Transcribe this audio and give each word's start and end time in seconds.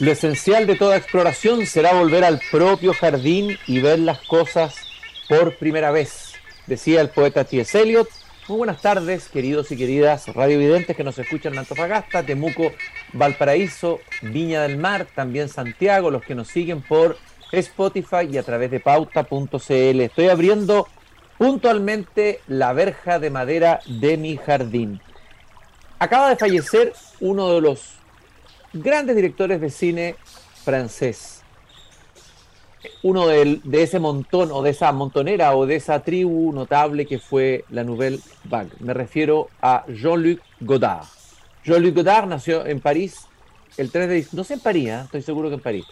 Lo 0.00 0.12
esencial 0.12 0.68
de 0.68 0.76
toda 0.76 0.96
exploración 0.96 1.66
será 1.66 1.92
volver 1.92 2.22
al 2.22 2.40
propio 2.52 2.94
jardín 2.94 3.58
y 3.66 3.80
ver 3.80 3.98
las 3.98 4.20
cosas 4.20 4.76
por 5.28 5.56
primera 5.56 5.90
vez, 5.90 6.34
decía 6.68 7.00
el 7.00 7.08
poeta 7.08 7.42
T.S. 7.42 7.80
Eliot. 7.80 8.08
Muy 8.46 8.58
buenas 8.58 8.80
tardes, 8.80 9.28
queridos 9.28 9.72
y 9.72 9.76
queridas 9.76 10.28
radiovidentes 10.28 10.96
que 10.96 11.02
nos 11.02 11.18
escuchan 11.18 11.54
en 11.54 11.58
Antofagasta, 11.58 12.22
Temuco, 12.22 12.70
Valparaíso, 13.12 13.98
Viña 14.22 14.62
del 14.62 14.76
Mar, 14.76 15.08
también 15.16 15.48
Santiago, 15.48 16.12
los 16.12 16.22
que 16.22 16.36
nos 16.36 16.46
siguen 16.46 16.80
por 16.80 17.18
Spotify 17.50 18.28
y 18.30 18.38
a 18.38 18.44
través 18.44 18.70
de 18.70 18.78
pauta.cl. 18.78 20.00
Estoy 20.00 20.28
abriendo 20.28 20.86
puntualmente 21.38 22.38
la 22.46 22.72
verja 22.72 23.18
de 23.18 23.30
madera 23.30 23.80
de 23.86 24.16
mi 24.16 24.36
jardín. 24.36 25.00
Acaba 25.98 26.28
de 26.28 26.36
fallecer 26.36 26.92
uno 27.18 27.52
de 27.52 27.60
los 27.60 27.97
grandes 28.82 29.16
directores 29.16 29.60
de 29.60 29.70
cine 29.70 30.16
francés. 30.64 31.42
Uno 33.02 33.26
de, 33.26 33.60
ese 33.72 33.98
montón 33.98 34.50
o 34.52 34.62
de 34.62 34.70
esa 34.70 34.92
montonera 34.92 35.56
o 35.56 35.66
de 35.66 35.76
esa 35.76 36.02
tribu 36.02 36.52
notable 36.52 37.06
que 37.06 37.18
fue 37.18 37.64
la 37.70 37.84
Nouvelle 37.84 38.20
Vague. 38.44 38.70
Me 38.80 38.94
refiero 38.94 39.48
a 39.60 39.84
Jean-Luc 39.88 40.40
Godard. 40.60 41.06
Jean-Luc 41.64 41.94
Godard 41.94 42.28
nació 42.28 42.64
en 42.66 42.80
París 42.80 43.26
el 43.76 43.90
3 43.90 44.08
de 44.08 44.26
no 44.32 44.44
sé 44.44 44.54
en 44.54 44.60
París, 44.60 44.88
¿eh? 44.88 45.00
estoy 45.04 45.22
seguro 45.22 45.48
que 45.48 45.54
en 45.54 45.60
París. 45.60 45.86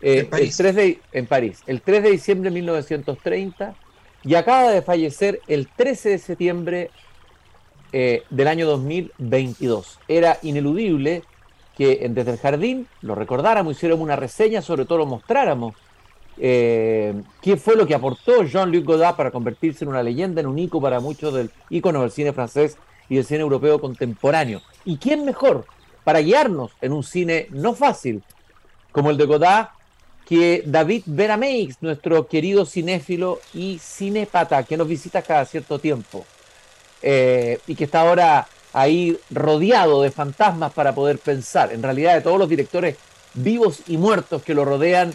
Eh, 0.00 0.20
en 0.20 0.30
París. 0.30 0.48
El 0.50 0.56
3 0.56 0.74
de, 0.74 1.00
en 1.12 1.26
París, 1.26 1.62
el 1.66 1.82
3 1.82 2.02
de 2.02 2.10
diciembre 2.10 2.50
de 2.50 2.54
1930 2.54 3.74
y 4.24 4.34
acaba 4.34 4.70
de 4.70 4.82
fallecer 4.82 5.40
el 5.46 5.68
13 5.68 6.08
de 6.10 6.18
septiembre 6.18 6.90
eh, 7.92 8.24
del 8.30 8.48
año 8.48 8.66
2022. 8.66 10.00
Era 10.08 10.38
ineludible 10.42 11.22
que 11.76 12.06
desde 12.10 12.32
el 12.32 12.38
jardín 12.38 12.86
lo 13.02 13.14
recordáramos, 13.14 13.76
hiciéramos 13.76 14.02
una 14.02 14.16
reseña, 14.16 14.62
sobre 14.62 14.86
todo 14.86 14.98
lo 14.98 15.06
mostráramos. 15.06 15.74
Eh, 16.38 17.14
¿Qué 17.40 17.56
fue 17.56 17.76
lo 17.76 17.86
que 17.86 17.94
aportó 17.94 18.42
Jean-Luc 18.44 18.84
Godard 18.84 19.16
para 19.16 19.30
convertirse 19.30 19.84
en 19.84 19.90
una 19.90 20.02
leyenda, 20.02 20.40
en 20.40 20.46
un 20.46 20.58
icono 20.58 20.82
para 20.82 21.00
muchos 21.00 21.34
del 21.34 21.50
ícono 21.70 22.02
del 22.02 22.10
cine 22.10 22.32
francés 22.32 22.76
y 23.08 23.16
del 23.16 23.24
cine 23.24 23.40
europeo 23.40 23.80
contemporáneo? 23.80 24.62
¿Y 24.84 24.96
quién 24.96 25.24
mejor 25.24 25.66
para 26.04 26.20
guiarnos 26.20 26.72
en 26.80 26.92
un 26.92 27.02
cine 27.02 27.48
no 27.50 27.74
fácil 27.74 28.22
como 28.92 29.10
el 29.10 29.16
de 29.16 29.26
Godard 29.26 29.68
que 30.26 30.62
David 30.66 31.04
Berameix, 31.06 31.76
nuestro 31.80 32.26
querido 32.26 32.66
cinéfilo 32.66 33.40
y 33.54 33.78
cinépata 33.78 34.62
que 34.64 34.76
nos 34.76 34.88
visita 34.88 35.22
cada 35.22 35.44
cierto 35.44 35.78
tiempo 35.78 36.24
eh, 37.02 37.60
y 37.66 37.74
que 37.74 37.84
está 37.84 38.00
ahora 38.00 38.48
ahí 38.76 39.18
rodeado 39.30 40.02
de 40.02 40.10
fantasmas 40.10 40.70
para 40.70 40.94
poder 40.94 41.18
pensar, 41.18 41.72
en 41.72 41.82
realidad 41.82 42.14
de 42.14 42.20
todos 42.20 42.38
los 42.38 42.46
directores 42.46 42.96
vivos 43.32 43.80
y 43.86 43.96
muertos 43.96 44.42
que 44.42 44.52
lo 44.52 44.66
rodean 44.66 45.14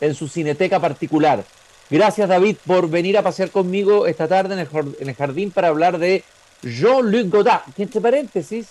en 0.00 0.14
su 0.14 0.28
cineteca 0.28 0.80
particular. 0.80 1.44
Gracias 1.90 2.26
David 2.26 2.56
por 2.66 2.88
venir 2.88 3.18
a 3.18 3.22
pasear 3.22 3.50
conmigo 3.50 4.06
esta 4.06 4.28
tarde 4.28 4.54
en 4.54 5.08
el, 5.08 5.14
jardín 5.14 5.50
para 5.50 5.68
hablar 5.68 5.98
de 5.98 6.24
Jean-Luc 6.62 7.28
Godard, 7.28 7.74
que 7.76 7.82
entre 7.82 8.00
paréntesis 8.00 8.68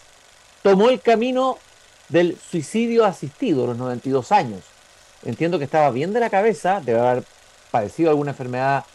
tomó 0.63 0.89
el 0.89 1.01
camino 1.01 1.59
del 2.09 2.35
suicidio 2.49 3.05
asistido 3.05 3.65
a 3.65 3.67
los 3.67 3.77
92 3.77 4.31
años. 4.31 4.61
Entiendo 5.23 5.59
que 5.59 5.65
estaba 5.65 5.91
bien 5.91 6.13
de 6.13 6.19
la 6.19 6.31
cabeza, 6.31 6.81
debe 6.83 6.99
haber 6.99 7.23
padecido 7.69 8.09
alguna 8.09 8.31
enfermedad 8.31 8.85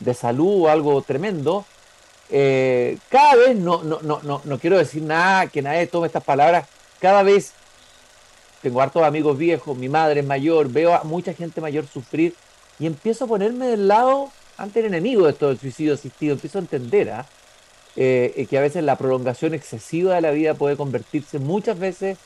de 0.00 0.14
salud 0.14 0.64
o 0.64 0.68
algo 0.68 1.00
tremendo, 1.02 1.64
eh, 2.30 2.98
cada 3.08 3.36
vez, 3.36 3.56
no, 3.56 3.82
no, 3.82 4.00
no, 4.02 4.40
no, 4.44 4.58
quiero 4.58 4.78
decir 4.78 5.02
nada, 5.02 5.46
que 5.46 5.62
nadie 5.62 5.86
tome 5.86 6.06
estas 6.06 6.24
palabras, 6.24 6.66
cada 7.00 7.22
vez 7.22 7.52
tengo 8.62 8.80
hartos 8.80 9.02
amigos 9.02 9.38
viejos, 9.38 9.76
mi 9.76 9.88
madre 9.88 10.20
es 10.20 10.26
mayor, 10.26 10.68
veo 10.68 10.94
a 10.94 11.04
mucha 11.04 11.32
gente 11.34 11.60
mayor 11.60 11.86
sufrir 11.86 12.34
y 12.78 12.86
empiezo 12.86 13.24
a 13.24 13.28
ponerme 13.28 13.66
del 13.66 13.88
lado 13.88 14.30
ante 14.58 14.80
el 14.80 14.86
enemigo 14.86 15.24
de 15.24 15.32
esto 15.32 15.48
del 15.48 15.58
suicidio 15.58 15.94
asistido, 15.94 16.34
empiezo 16.34 16.58
a 16.58 16.62
entender 16.62 17.10
¿ah? 17.10 17.26
eh, 17.94 18.46
que 18.48 18.58
a 18.58 18.60
veces 18.60 18.82
la 18.82 18.96
prolongación 18.96 19.54
excesiva 19.54 20.14
de 20.14 20.20
la 20.20 20.30
vida 20.30 20.54
puede 20.54 20.76
convertirse 20.76 21.38
muchas 21.38 21.78
veces 21.78 22.18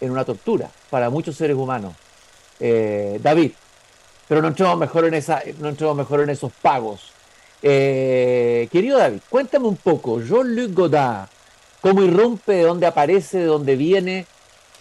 en 0.00 0.10
una 0.10 0.24
tortura 0.24 0.70
para 0.90 1.10
muchos 1.10 1.36
seres 1.36 1.56
humanos. 1.56 1.94
Eh, 2.58 3.18
David, 3.22 3.52
pero 4.28 4.42
no 4.42 4.48
entremos 4.48 4.78
mejor 4.78 5.06
en 5.06 5.14
esa, 5.14 5.42
no 5.58 5.68
entremos 5.68 5.96
mejor 5.96 6.20
en 6.20 6.30
esos 6.30 6.52
pagos. 6.60 7.09
Eh, 7.62 8.68
querido 8.72 8.98
David, 8.98 9.20
cuéntame 9.28 9.66
un 9.66 9.76
poco, 9.76 10.20
Jean-Luc 10.20 10.72
Godard, 10.72 11.28
cómo 11.80 12.02
irrumpe, 12.02 12.52
de 12.52 12.62
dónde 12.62 12.86
aparece, 12.86 13.38
de 13.38 13.44
dónde 13.44 13.76
viene, 13.76 14.26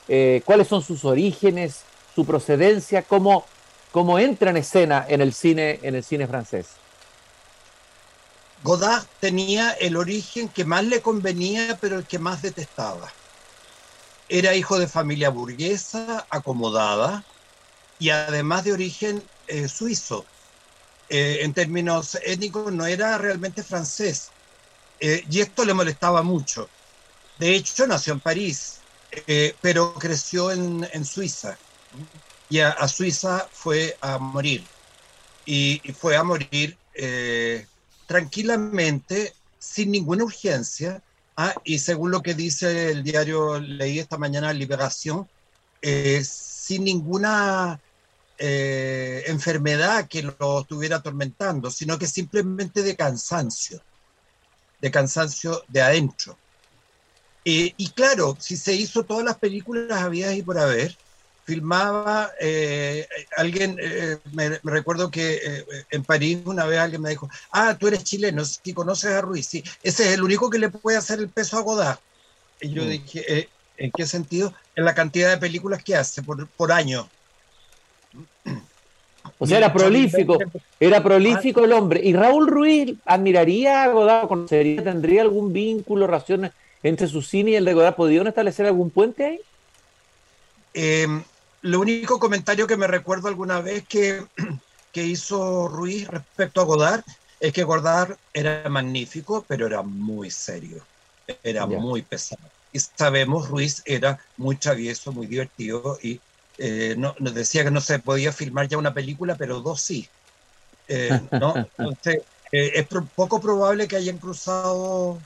eh, 0.08 0.42
cuáles 0.46 0.68
son 0.68 0.82
sus 0.82 1.04
orígenes, 1.06 1.82
su 2.16 2.26
procedencia, 2.26 3.02
cómo, 3.02 3.46
cómo 3.92 4.18
entra 4.20 4.50
en 4.50 4.58
escena 4.58 5.06
en 5.08 5.22
el 5.22 5.34
cine, 5.34 5.80
en 5.84 5.96
el 5.96 6.04
cine 6.04 6.28
francés. 6.28 6.68
Godard 8.64 9.06
tenía 9.20 9.72
el 9.72 9.96
origen 9.96 10.50
que 10.50 10.66
más 10.66 10.84
le 10.84 11.02
convenía, 11.02 11.78
pero 11.80 12.00
el 12.00 12.06
que 12.06 12.20
más 12.20 12.42
detestaba. 12.42 13.12
Era 14.28 14.54
hijo 14.54 14.78
de 14.78 14.88
familia 14.88 15.30
burguesa, 15.30 16.26
acomodada, 16.30 17.24
y 18.00 18.10
además 18.10 18.64
de 18.64 18.74
origen 18.74 19.24
eh, 19.48 19.68
suizo. 19.68 20.26
Eh, 21.10 21.40
en 21.42 21.54
términos 21.54 22.20
étnicos 22.24 22.72
no 22.72 22.86
era 22.86 23.18
realmente 23.18 23.64
francés. 23.64 24.30
Eh, 25.00 25.24
y 25.30 25.40
esto 25.40 25.66
le 25.66 25.74
molestaba 25.74 26.22
mucho. 26.22 26.70
De 27.40 27.56
hecho, 27.56 27.88
nació 27.88 28.14
en 28.14 28.20
París, 28.20 28.80
eh, 29.26 29.56
pero 29.60 29.94
creció 29.96 30.52
en, 30.52 31.06
Suiza. 31.06 31.58
Y 32.50 32.60
a, 32.60 32.88
Suiza 32.88 33.48
fue 33.52 33.98
a 34.02 34.20
morir. 34.20 34.64
Y, 35.46 35.82
fue 36.00 36.16
a 36.16 36.24
morir 36.24 36.78
tranquilamente, 38.06 39.34
sin 39.58 39.92
ninguna 39.92 40.26
urgencia. 40.26 41.02
Ah, 41.38 41.56
y 41.64 41.80
según 41.80 42.12
lo 42.12 42.22
que 42.22 42.34
dice 42.36 42.92
el 42.92 43.04
diario, 43.04 43.60
leí 43.60 43.98
esta 43.98 44.18
mañana, 44.18 44.54
Liberación, 44.54 45.28
sin 45.82 46.84
ninguna 46.84 47.80
eh, 48.40 49.24
enfermedad 49.28 50.08
que 50.08 50.24
lo 50.24 50.62
estuviera 50.62 50.98
atormentando, 50.98 51.70
sino 51.70 52.00
que 52.00 52.08
simplemente 52.08 52.82
de 52.82 52.96
cansancio, 52.96 53.82
de 54.82 54.92
cansancio 54.92 55.64
de 55.68 55.82
adentro. 55.82 56.38
y 57.44 57.90
claro, 57.92 58.38
si 58.40 58.58
se 58.58 58.74
hizo 58.74 59.04
todas 59.04 59.26
las 59.26 59.38
películas 59.38 60.02
había 60.02 60.34
y 60.34 60.44
por 60.44 60.60
haber, 60.60 60.96
filmaba, 61.50 62.32
eh, 62.40 63.08
alguien, 63.36 63.76
eh, 63.82 64.18
me, 64.34 64.60
recuerdo 64.64 65.10
que 65.10 65.66
en 65.90 66.04
París 66.04 66.38
una 66.46 66.66
vez 66.66 66.78
alguien 66.80 67.02
me 67.02 67.10
dijo, 67.10 67.28
ah, 67.52 67.76
tú 67.76 67.88
eres 67.88 68.04
chileno, 68.04 68.46
si 68.46 68.72
conoces 68.72 69.12
a 69.12 69.22
Ruiz, 69.22 69.48
sí, 69.48 69.64
ese 69.82 70.04
es 70.04 70.14
el 70.14 70.22
único 70.22 70.52
que 70.52 70.60
le 70.60 70.70
puede 70.70 70.98
hacer 70.98 71.18
el 71.18 71.30
peso 71.30 71.58
a 71.58 71.62
Godard. 71.62 71.98
Y 72.62 72.70
yo 72.70 72.84
mm. 72.84 72.90
dije, 72.90 73.50
¿en 73.78 73.92
qué 73.92 74.06
sentido? 74.06 74.54
En 74.76 74.86
la 74.86 74.94
cantidad 74.94 75.32
de 75.32 75.38
películas 75.38 75.84
que 75.84 75.96
hace 75.96 76.22
por, 76.22 76.48
por 76.50 76.72
año. 76.72 77.10
O 79.38 79.48
sea, 79.48 79.58
era 79.58 79.72
prolífico, 79.72 80.38
era 80.80 81.04
prolífico 81.04 81.64
el 81.64 81.74
hombre. 81.74 82.02
¿Y 82.04 82.14
Raúl 82.14 82.48
Ruiz 82.48 82.96
admiraría 83.06 83.84
a 83.84 83.88
Godard, 83.90 84.28
conocería, 84.28 84.84
tendría 84.84 85.22
algún 85.22 85.54
vínculo, 85.54 86.08
relación 86.08 86.52
entre 86.84 87.08
su 87.08 87.22
cine 87.22 87.52
y 87.52 87.56
el 87.56 87.66
de 87.66 87.74
Godard? 87.74 87.96
¿Podrían 87.96 88.28
establecer 88.28 88.66
algún 88.66 88.90
puente 88.90 89.26
ahí? 89.26 89.40
Em, 90.74 91.24
lo 91.62 91.80
único 91.80 92.20
comentario 92.20 92.68
que 92.68 92.78
me 92.78 92.88
recuerdo 92.88 93.28
alguna 93.28 93.62
vez 93.62 93.88
que, 93.88 94.24
que 94.92 95.04
hizo 95.04 95.68
Ruiz 95.68 96.08
respecto 96.08 96.62
a 96.62 96.66
Godard 96.66 97.04
es 97.40 97.54
que 97.54 97.64
Godard 97.64 98.18
era 98.34 98.68
magnífico, 98.70 99.46
pero 99.48 99.68
era 99.68 99.82
muy 99.82 100.30
serio, 100.30 100.84
era 101.44 101.66
muy 101.66 102.02
pesado. 102.02 102.42
Y 102.72 102.80
sabemos, 102.80 103.50
Ruiz 103.50 103.82
era 103.86 104.20
muy 104.38 104.56
travieso, 104.58 105.12
muy 105.12 105.26
divertido 105.28 105.98
y 106.04 106.20
eh, 106.60 106.96
no, 106.98 107.16
nos 107.20 107.34
decía 107.34 107.64
que 107.64 107.72
no 107.72 107.80
se 107.80 108.00
podía 108.00 108.34
filmar 108.34 108.68
ya 108.68 108.78
una 108.78 108.94
película, 108.94 109.36
pero 109.36 109.62
dos 109.62 109.82
sí. 109.82 110.08
Eh, 110.90 111.20
¿no? 111.32 111.56
Entonces, 111.78 112.22
eh, 112.52 112.72
es 112.76 112.88
poco 113.16 113.40
probable 113.40 113.88
que 113.88 113.96
hayan 113.96 114.18
cruzado 114.18 115.18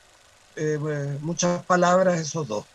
muchas 1.22 1.63
palabras 1.63 2.19
esos 2.19 2.48
dos. 2.48 2.66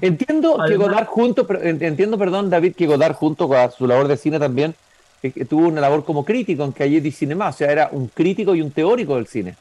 Entiendo 0.00 0.58
que 0.66 0.76
Godard 0.76 1.06
junto, 1.06 1.44
entiendo, 1.60 2.16
perdón, 2.16 2.50
David, 2.50 2.76
que 2.76 2.86
Godard 2.86 3.14
junto 3.14 3.48
con 3.48 3.72
su 3.72 3.86
labor 3.86 4.06
de 4.06 4.16
cine 4.16 4.38
también 4.38 4.76
tuvo 5.48 5.66
una 5.66 5.80
labor 5.80 6.04
como 6.04 6.24
crítico 6.24 6.62
en 6.62 6.70
Calle 6.70 7.00
de 7.00 7.10
Cinema, 7.10 7.48
o 7.48 7.52
sea, 7.52 7.72
era 7.72 7.88
un 7.90 8.06
crítico 8.06 8.54
y 8.54 8.62
un 8.62 8.70
teórico 8.70 9.16
del 9.16 9.26
cine. 9.26 9.56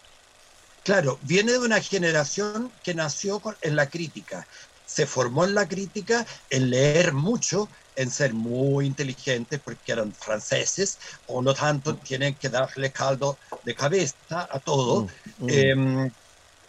Claro, 0.83 1.17
viene 1.23 1.53
de 1.53 1.59
una 1.59 1.81
generación 1.81 2.71
que 2.83 2.93
nació 2.93 3.41
en 3.63 3.75
la 3.75 3.89
crítica, 3.89 4.45
se 4.85 5.05
formó 5.05 5.43
en 5.45 5.55
la 5.55 5.67
crítica, 5.67 6.25
en 6.49 6.69
leer 6.69 7.13
mucho, 7.13 7.69
en 7.95 8.09
ser 8.09 8.33
muy 8.33 8.85
inteligentes 8.85 9.59
porque 9.61 9.91
eran 9.91 10.13
franceses, 10.13 10.99
o 11.25 11.41
no 11.41 11.53
tanto 11.53 11.97
tienen 11.97 12.37
que 12.37 12.49
darle 12.49 12.91
caldo 12.91 13.37
de 13.63 13.75
cabeza 13.75 14.15
a 14.29 14.59
todo. 14.59 15.07
Mm, 15.39 15.45
mm. 15.45 15.49
Em, 15.49 16.11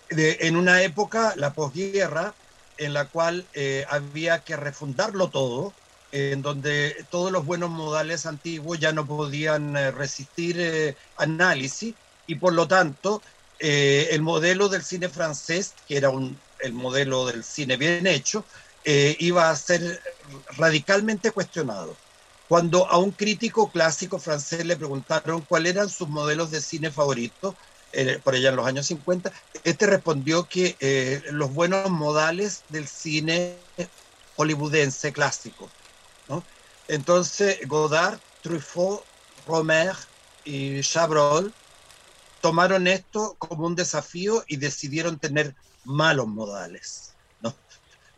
en 0.08 0.56
una 0.56 0.82
época, 0.82 1.34
la 1.36 1.52
posguerra, 1.52 2.34
en 2.76 2.94
la 2.94 3.08
cual 3.08 3.48
eh, 3.54 3.84
había 3.88 4.40
que 4.40 4.56
refundarlo 4.56 5.30
todo, 5.30 5.74
en 6.12 6.42
donde 6.42 7.06
todos 7.10 7.32
los 7.32 7.44
buenos 7.44 7.70
modales 7.70 8.26
antiguos 8.26 8.78
ya 8.78 8.92
no 8.92 9.06
podían 9.06 9.76
eh, 9.76 9.90
resistir 9.90 10.56
eh, 10.58 10.96
análisis 11.16 11.94
y 12.26 12.36
por 12.36 12.54
lo 12.54 12.68
tanto 12.68 13.22
eh, 13.58 14.08
el 14.10 14.22
modelo 14.22 14.68
del 14.68 14.82
cine 14.82 15.08
francés, 15.08 15.74
que 15.86 15.96
era 15.96 16.10
un, 16.10 16.42
el 16.66 16.74
modelo 16.74 17.26
del 17.26 17.42
cine 17.44 17.76
bien 17.76 18.06
hecho, 18.06 18.44
iba 18.84 19.50
a 19.50 19.56
ser 19.56 20.02
radicalmente 20.56 21.30
cuestionado. 21.30 21.96
Cuando 22.48 22.86
a 22.88 22.98
un 22.98 23.10
crítico 23.10 23.70
clásico 23.70 24.18
francés 24.18 24.64
le 24.64 24.76
preguntaron 24.76 25.40
cuáles 25.40 25.72
eran 25.72 25.88
sus 25.88 26.08
modelos 26.08 26.50
de 26.50 26.60
cine 26.60 26.90
favoritos, 26.90 27.54
por 28.22 28.34
allá 28.34 28.50
en 28.50 28.56
los 28.56 28.66
años 28.66 28.86
50, 28.86 29.32
este 29.64 29.86
respondió 29.86 30.48
que 30.48 31.22
los 31.30 31.52
buenos 31.52 31.90
modales 31.90 32.62
del 32.68 32.86
cine 32.86 33.56
hollywoodense 34.36 35.12
clásico. 35.12 35.68
Entonces, 36.88 37.58
Godard, 37.66 38.18
Truffaut, 38.42 39.02
Romer 39.46 39.96
y 40.44 40.82
Chabrol 40.82 41.52
tomaron 42.40 42.86
esto 42.86 43.34
como 43.38 43.66
un 43.66 43.74
desafío 43.74 44.44
y 44.46 44.56
decidieron 44.58 45.18
tener 45.18 45.56
malos 45.86 46.28
modales. 46.28 47.12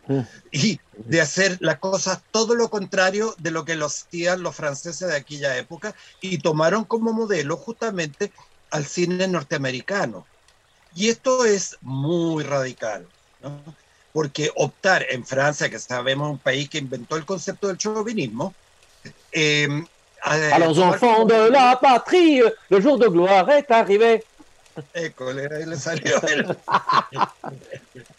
Mm. 0.07 0.21
Y 0.53 0.81
de 0.97 1.21
hacer 1.21 1.59
las 1.61 1.81
cosas 1.81 2.23
todo 2.31 2.55
lo 2.55 2.71
contrario 2.71 3.35
de 3.37 3.51
lo 3.51 3.67
que 3.67 3.77
lo 3.77 3.87
hacían 3.87 4.43
los 4.43 4.57
franceses 4.57 5.07
de 5.07 5.15
aquella 5.15 5.59
época 5.59 5.95
y 6.23 6.39
tomaron 6.39 6.85
como 6.85 7.13
modelo 7.13 7.59
justamente 7.59 8.33
al 8.71 8.87
cine 8.87 9.29
norteamericano. 9.29 10.27
Y 10.95 11.11
esto 11.11 11.45
es 11.45 11.77
muy 11.83 12.43
radical. 12.43 13.07
¿no? 13.43 13.63
porque 14.19 14.51
optar 14.57 15.07
en 15.11 15.25
Francia, 15.25 15.71
que 15.71 15.79
sabemos 15.79 16.29
un 16.31 16.39
país 16.39 16.69
que 16.69 16.79
inventó 16.79 17.17
el 17.17 17.25
concepto 17.25 17.69
del 17.69 17.79
chauvinismo, 17.79 18.53
eh, 19.31 19.69
a, 20.23 20.59
los 20.59 20.77
enfants 20.77 21.33
de 21.33 21.51
la 21.51 21.79
patrie, 21.81 22.43
le 22.69 22.83
jour 22.83 22.99
de 22.99 23.07
gloire 23.07 23.59
est 23.59 23.71
arrivé. 23.71 24.25
École, 24.95 25.49
ahí 25.55 25.67
le 25.67 25.77
salió 25.77 26.21
el, 26.23 26.57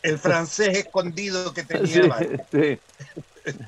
el, 0.04 0.20
francés 0.20 0.78
escondido 0.78 1.54
que 1.54 1.64
tenía. 1.64 2.18
Sí, 2.52 2.80
sí. 3.46 3.54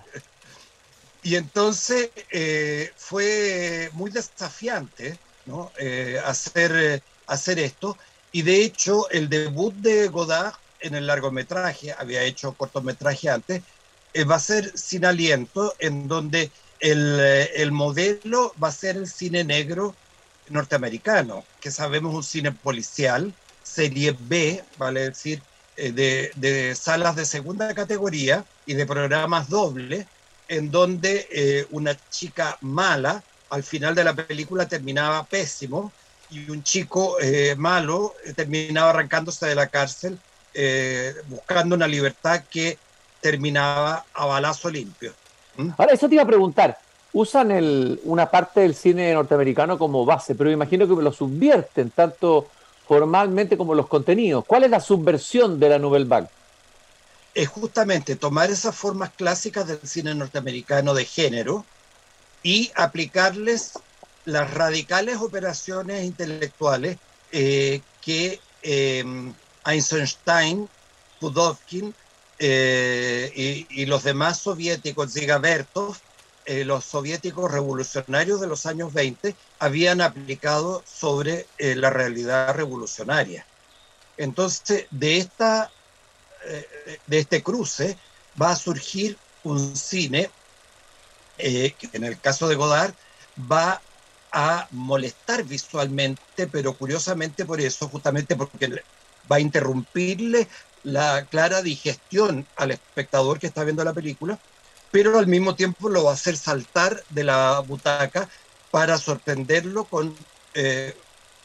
Y 1.24 1.36
entonces 1.36 2.10
eh, 2.32 2.92
fue 2.98 3.92
muy 3.94 4.10
desafiante 4.10 5.20
¿no? 5.46 5.72
eh, 5.78 6.20
hacer, 6.26 7.04
hacer 7.28 7.60
esto. 7.60 7.96
Y 8.32 8.42
de 8.42 8.64
hecho, 8.64 9.08
el 9.12 9.30
debut 9.30 9.72
de 9.76 10.08
Godard 10.08 10.56
en 10.82 10.96
el 10.96 11.08
largometraje, 11.08 11.94
había 11.98 12.24
hecho 12.24 12.54
cortometraje 12.54 13.30
antes, 13.30 13.62
eh, 14.14 14.24
va 14.24 14.36
a 14.36 14.40
ser 14.40 14.78
Sin 14.78 15.06
Aliento, 15.06 15.74
en 15.80 16.08
donde 16.08 16.52
el, 16.80 17.20
eh, 17.20 17.62
el, 17.62 17.72
modelo 17.72 18.54
va 18.62 18.70
a 18.70 18.74
ser 18.74 18.98
el 18.98 19.08
cine 19.08 19.44
negro 19.44 19.96
norteamericano, 20.51 21.44
que 21.59 21.71
sabemos 21.71 22.13
un 22.13 22.24
cine 22.24 22.51
policial, 22.51 23.33
serie 23.63 24.15
B, 24.19 24.63
vale 24.77 25.09
decir, 25.09 25.42
eh, 25.77 25.92
de, 25.92 26.31
de, 26.36 26.75
salas 26.75 27.15
de 27.15 27.25
segunda 27.25 27.74
categoría 27.74 28.45
y 28.65 28.74
de 28.74 28.86
programas 28.86 29.50
dobles, 29.50 30.06
en 30.48 30.69
donde 30.69 31.65
una 31.71 31.95
chica 32.09 32.57
mala 32.59 33.24
al 33.50 33.63
final 33.63 33.95
de 33.95 34.03
la 34.03 34.13
película 34.13 34.68
terminaba 34.68 35.24
pésimo 35.24 35.94
y 36.30 36.50
un 36.50 36.62
chico 36.62 37.15
malo 37.56 38.15
terminaba 38.36 38.89
arrancándose 38.89 39.45
de 39.45 39.56
la 39.56 39.68
cárcel 39.68 40.19
eh, 40.53 41.13
buscando 41.27 41.75
una 41.75 41.88
libertad 41.88 42.44
que 42.50 42.77
terminaba 43.21 44.06
a 44.13 44.25
balazo 44.25 44.69
limpio. 44.69 45.13
¿Mm? 45.56 45.69
Ahora, 45.77 45.94
eso 45.94 46.09
te 46.09 46.15
iba 46.15 46.24
a 46.24 46.27
preguntar. 46.27 46.77
Usan 47.13 47.52
el, 47.52 48.00
una 48.04 48.30
parte 48.30 48.62
del 48.62 48.75
cine 48.75 49.13
norteamericano 49.13 49.78
como 49.78 50.06
base, 50.06 50.36
pero 50.36 50.50
imagino 50.50 50.88
que 50.88 51.02
lo 51.02 51.12
subvierten 51.12 51.90
tanto 51.92 52.48
formalmente 52.88 53.58
como 53.58 53.75
los 53.75 53.88
contenidos. 53.88 54.46
¿Cuál 54.46 54.63
es 54.63 54.69
la 54.69 54.80
subversión 54.80 55.60
de 55.60 55.69
la 55.69 55.80
Nouvelle 55.80 56.06
Vague? 56.06 56.28
Es 57.34 57.48
justamente 57.48 58.16
tomar 58.16 58.50
esas 58.50 58.75
formas 58.75 59.12
clásicas 59.12 59.68
del 59.68 59.80
cine 59.84 60.16
norteamericano 60.16 60.94
de 60.94 61.06
género 61.06 61.66
y 62.44 62.72
aplicarles 62.75 63.74
las 64.25 64.54
radicales 64.54 65.18
operaciones 65.18 66.04
intelectuales 66.04 66.98
eh, 67.31 67.81
que 68.02 68.40
eh, 68.63 69.04
Eisenstein, 69.66 70.68
Pudovkin 71.19 71.94
eh, 72.40 73.66
y, 73.69 73.86
los 73.86 74.04
demás 74.04 74.40
soviéticos, 74.40 75.13
Zigabertov, 75.13 75.96
eh, 76.46 76.66
los 76.66 76.86
soviéticos 76.86 77.52
revolucionarios 77.52 78.42
de 78.42 78.48
los 78.48 78.66
años 78.66 78.94
20 78.94 79.36
habían 79.60 80.02
aplicado 80.02 80.84
sobre 80.86 81.48
eh, 81.58 81.76
la 81.76 81.90
realidad 81.90 82.54
revolucionaria. 82.56 83.46
Entonces, 84.18 84.88
de, 84.92 85.18
esta, 85.18 85.72
de 87.08 87.18
este 87.18 87.42
cruce 87.42 87.98
va 88.40 88.52
a 88.52 88.56
surgir 88.56 89.18
un 89.44 89.76
cine 89.76 90.30
que 91.38 91.90
en 91.94 92.04
el 92.04 92.20
caso 92.20 92.48
de 92.48 92.56
Godard 92.56 92.94
va 93.52 93.82
a 94.32 94.68
molestar 94.72 95.44
visualmente, 95.44 96.48
pero 96.48 96.74
curiosamente 96.74 97.46
por 97.46 97.60
eso, 97.60 97.88
justamente 97.90 98.36
porque 98.36 98.84
va 99.30 99.36
a 99.36 99.40
interrumpirle 99.40 100.48
la 100.84 101.26
clara 101.26 101.62
digestión 101.62 102.48
al 102.56 102.72
espectador 102.72 103.40
que 103.40 103.48
está 103.48 103.64
viendo 103.64 103.84
la 103.84 103.94
película, 103.94 104.40
pero 104.92 105.18
al 105.18 105.28
mismo 105.28 105.56
tiempo 105.56 105.90
lo 105.90 106.04
va 106.04 106.12
a 106.12 106.16
hacer 106.16 106.38
saltar 106.38 107.04
de 107.10 107.24
la 107.24 107.60
butaca 107.60 108.30
para 108.72 108.98
sorprenderlo 108.98 109.86
con 109.86 110.16
eh, 110.54 110.96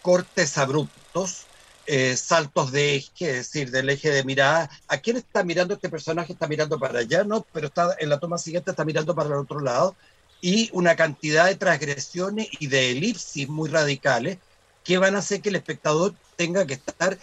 cortes 0.02 0.58
abruptos, 0.58 1.46
eh, 1.86 2.16
saltos 2.16 2.72
de 2.72 2.96
eje, 2.96 3.30
es 3.30 3.36
decir, 3.36 3.70
del 3.70 3.90
eje 3.90 4.10
de 4.10 4.24
mirada. 4.24 4.68
¿A 4.88 4.98
quién 4.98 5.16
está 5.16 5.44
mirando 5.44 5.74
este 5.74 5.88
personaje? 5.88 6.32
Está 6.32 6.48
mirando 6.48 6.78
para 6.78 7.00
allá, 7.00 7.24
¿no? 7.24 7.46
Pero 7.52 7.68
está 7.68 7.96
en 7.98 8.08
la 8.08 8.18
toma 8.18 8.38
siguiente 8.38 8.70
está 8.72 8.84
mirando 8.84 9.14
para 9.14 9.28
el 9.28 9.36
otro 9.36 9.60
lado. 9.60 9.96
Y 10.40 10.70
una 10.72 10.96
cantidad 10.96 11.46
de 11.46 11.56
transgresiones 11.56 12.48
y 12.58 12.66
de 12.66 12.90
elipsis 12.92 13.48
muy 13.48 13.68
radicales 13.68 14.38
que 14.84 14.98
van 14.98 15.16
a 15.16 15.18
hacer 15.18 15.40
que 15.40 15.48
el 15.48 15.56
espectador 15.56 16.14
tenga 16.36 16.66
que 16.66 16.74
estar 16.74 17.18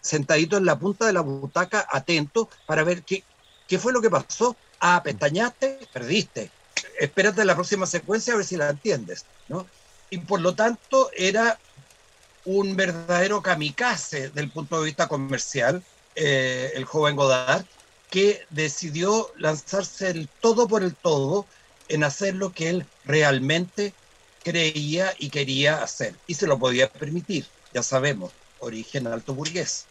sentadito 0.00 0.56
en 0.56 0.66
la 0.66 0.78
punta 0.78 1.06
de 1.06 1.12
la 1.12 1.20
butaca 1.20 1.86
atento 1.90 2.50
para 2.66 2.84
ver 2.84 3.02
qué, 3.02 3.24
qué 3.66 3.78
fue 3.78 3.92
lo 3.92 4.02
que 4.02 4.10
pasó. 4.10 4.56
Ah, 4.80 5.02
pestañaste, 5.02 5.78
perdiste. 5.92 6.50
Espérate 6.98 7.44
la 7.44 7.54
próxima 7.54 7.86
secuencia 7.86 8.34
a 8.34 8.36
ver 8.36 8.44
si 8.44 8.56
la 8.56 8.70
entiendes, 8.70 9.24
¿no? 9.48 9.66
Y 10.10 10.18
por 10.18 10.40
lo 10.40 10.54
tanto 10.54 11.10
era 11.16 11.58
un 12.44 12.76
verdadero 12.76 13.42
kamikaze 13.42 14.30
del 14.30 14.50
punto 14.50 14.78
de 14.78 14.86
vista 14.86 15.08
comercial, 15.08 15.82
eh, 16.14 16.72
el 16.74 16.84
joven 16.84 17.16
Godard, 17.16 17.64
que 18.10 18.46
decidió 18.50 19.30
lanzarse 19.36 20.10
el 20.10 20.28
todo 20.40 20.66
por 20.66 20.82
el 20.82 20.94
todo 20.94 21.46
en 21.88 22.04
hacer 22.04 22.34
lo 22.34 22.52
que 22.52 22.70
él 22.70 22.86
realmente 23.04 23.92
creía 24.42 25.14
y 25.18 25.28
quería 25.30 25.82
hacer 25.82 26.14
y 26.26 26.34
se 26.34 26.46
lo 26.46 26.58
podía 26.58 26.90
permitir, 26.90 27.46
ya 27.74 27.82
sabemos, 27.82 28.32
origen 28.60 29.06
alto 29.06 29.34
burgués. 29.34 29.84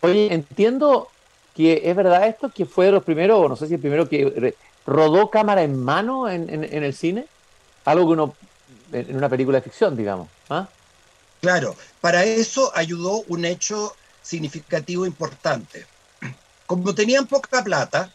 Oye, 0.00 0.32
entiendo 0.32 1.10
que 1.54 1.82
es 1.84 1.96
verdad 1.96 2.26
esto, 2.26 2.50
que 2.50 2.66
fue 2.66 2.86
de 2.86 2.92
los 2.92 3.04
primeros, 3.04 3.38
o 3.38 3.48
no 3.48 3.56
sé 3.56 3.68
si 3.68 3.74
el 3.74 3.80
primero 3.80 4.08
que 4.08 4.54
rodó 4.86 5.30
cámara 5.30 5.62
en 5.62 5.82
mano 5.82 6.28
en, 6.28 6.64
el 6.64 6.94
cine, 6.94 7.26
algo 7.84 8.06
que 8.06 8.12
uno, 8.12 8.34
en 8.92 9.16
una 9.16 9.28
película 9.28 9.58
de 9.58 9.62
ficción, 9.62 9.96
digamos. 9.96 10.28
¿ah? 10.50 10.68
Claro, 11.40 11.76
para 12.00 12.24
eso 12.24 12.72
ayudó 12.74 13.22
un 13.28 13.44
hecho 13.44 13.94
significativo 14.22 15.06
importante. 15.06 15.86
Como 16.66 16.94
tenían 16.94 17.26
poca 17.26 17.62
plata, 17.62 18.10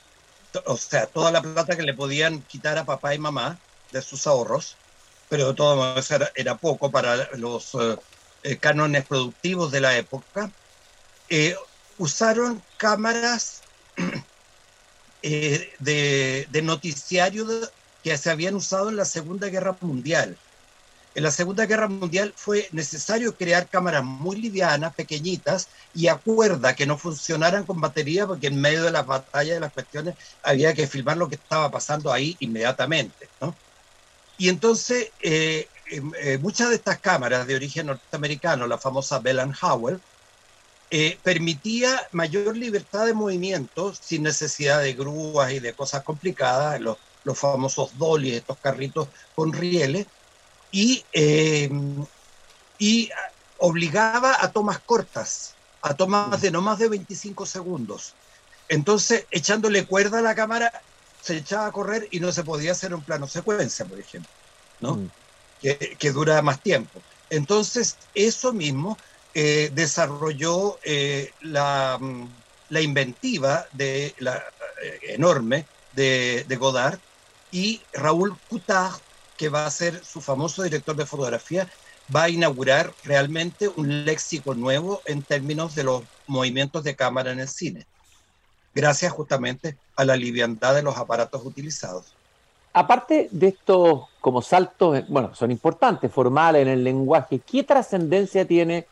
o 0.65 0.75
sea, 0.75 1.05
toda 1.05 1.31
la 1.31 1.41
plata 1.41 1.75
que 1.75 1.83
le 1.83 1.93
podían 1.93 2.41
quitar 2.41 2.77
a 2.77 2.85
papá 2.85 3.13
y 3.13 3.19
mamá 3.19 3.57
de 3.91 4.01
sus 4.01 4.25
ahorros, 4.27 4.75
pero 5.29 5.49
de 5.49 5.53
todas 5.53 5.77
maneras 5.77 6.31
era, 6.35 6.57
poco 6.57 6.89
para 6.89 7.29
los 7.37 7.75
eh, 7.75 7.97
eh, 8.43 8.57
cánones 8.57 9.05
productivos 9.05 9.71
de 9.71 9.81
la 9.81 9.95
época, 9.95 10.51
eh, 11.29 11.55
usaron 11.99 12.61
cámaras 12.79 13.61
de, 15.21 16.47
de, 16.49 16.61
noticiario 16.63 17.45
que 18.03 18.17
se 18.17 18.31
habían 18.31 18.55
usado 18.55 18.89
en 18.89 18.95
la 18.95 19.05
Segunda 19.05 19.49
Guerra 19.49 19.77
Mundial. 19.81 20.37
En 21.13 21.23
la 21.23 21.31
Segunda 21.31 21.65
Guerra 21.65 21.89
Mundial 21.89 22.33
fue 22.35 22.69
necesario 22.71 23.35
crear 23.35 23.67
cámaras 23.67 24.03
muy 24.03 24.37
livianas, 24.37 24.95
pequeñitas 24.95 25.67
y 25.93 26.07
a 26.07 26.15
cuerda, 26.15 26.75
que 26.75 26.85
no 26.85 26.97
funcionaran 26.97 27.65
con 27.65 27.81
batería, 27.81 28.25
porque 28.25 28.47
en 28.47 28.61
medio 28.61 28.83
de 28.83 28.91
las 28.91 29.05
batallas 29.05 29.55
de 29.55 29.59
las 29.59 29.73
cuestiones 29.73 30.15
había 30.41 30.73
que 30.73 30.87
filmar 30.87 31.17
lo 31.17 31.27
que 31.27 31.35
estaba 31.35 31.69
pasando 31.69 32.13
ahí 32.13 32.37
inmediatamente. 32.39 33.27
¿no? 33.41 33.53
Y 34.37 34.47
entonces, 34.47 35.11
eh, 35.21 35.67
em, 35.91 36.13
eh, 36.21 36.37
muchas 36.37 36.69
de 36.69 36.75
estas 36.75 36.99
cámaras 36.99 37.45
de 37.45 37.55
origen 37.55 37.87
norteamericano, 37.87 38.67
la 38.67 38.77
famosa 38.77 39.19
Bell 39.19 39.39
and 39.39 39.55
Howell, 39.61 39.99
eh, 40.91 41.19
permitía 41.21 42.07
mayor 42.11 42.57
libertad 42.57 43.05
de 43.05 43.13
movimiento 43.13 43.93
sin 43.93 44.23
necesidad 44.23 44.81
de 44.81 44.93
grúas 44.93 45.51
y 45.51 45.59
de 45.59 45.73
cosas 45.73 46.03
complicadas. 46.03 46.81
Los, 46.81 46.97
los 47.23 47.37
famosos 47.37 47.97
dolly, 47.97 48.33
estos 48.33 48.57
carritos 48.57 49.07
con 49.35 49.53
rieles, 49.53 50.07
y, 50.71 51.03
eh, 51.13 51.69
y 52.77 53.09
obligaba 53.57 54.37
a 54.39 54.51
tomas 54.51 54.79
cortas, 54.79 55.55
a 55.81 55.93
tomas 55.93 56.41
de 56.41 56.51
no 56.51 56.61
más 56.61 56.79
de 56.79 56.89
25 56.89 57.45
segundos. 57.45 58.13
Entonces, 58.67 59.25
echándole 59.31 59.85
cuerda 59.85 60.19
a 60.19 60.21
la 60.21 60.35
cámara, 60.35 60.71
se 61.21 61.37
echaba 61.37 61.67
a 61.67 61.71
correr 61.71 62.07
y 62.11 62.19
no 62.19 62.31
se 62.31 62.43
podía 62.43 62.71
hacer 62.71 62.93
un 62.93 63.01
plano 63.01 63.27
secuencia, 63.27 63.85
por 63.85 63.99
ejemplo, 63.99 64.31
¿no? 64.79 64.95
Mm. 64.95 65.11
Que, 65.61 65.97
que, 65.99 66.11
dura 66.11 66.41
más 66.41 66.61
tiempo. 66.61 67.01
Entonces, 67.29 67.97
eso 68.15 68.53
mismo 68.53 68.97
eh, 69.33 69.71
desarrolló 69.73 70.79
eh, 70.83 71.31
la, 71.41 71.97
mm, 71.99 72.27
la, 72.69 72.81
inventiva 72.81 73.65
de 73.73 74.13
la 74.19 74.43
eh, 74.81 74.99
enorme 75.09 75.65
de, 75.93 76.45
de, 76.47 76.55
Godard 76.55 76.99
y 77.51 77.81
Raúl 77.93 78.37
Coutard, 78.49 78.99
que 79.37 79.49
va 79.49 79.65
a 79.65 79.71
ser 79.71 80.03
su 80.03 80.21
famoso 80.21 80.63
director 80.63 80.95
de 80.95 81.05
fotografía, 81.05 81.69
va 82.13 82.23
a 82.23 82.29
inaugurar 82.29 82.93
realmente 83.03 83.67
un 83.67 84.05
léxico 84.05 84.55
nuevo 84.55 85.01
en 85.05 85.21
términos 85.21 85.75
de 85.75 85.83
los 85.83 86.03
movimientos 86.27 86.83
de 86.83 86.95
cámara 86.95 87.31
en 87.31 87.39
el 87.39 87.47
cine 87.47 87.85
gracias 88.73 89.11
justamente 89.11 89.77
a 89.95 90.05
la 90.05 90.15
liviandad 90.15 90.75
de 90.75 90.83
los 90.83 90.97
aparatos 90.97 91.45
utilizados. 91.45 92.13
Aparte 92.71 93.29
de 93.31 93.47
estos 93.47 94.05
como 94.21 94.41
saltos, 94.41 95.03
bueno, 95.09 95.33
son 95.33 95.51
importantes, 95.51 96.11
formales 96.11 96.61
en 96.61 96.67
el 96.67 96.83
lenguaje, 96.83 97.39
¿qué 97.39 97.63
trascendencia 97.63 98.45
tiene? 98.45 98.85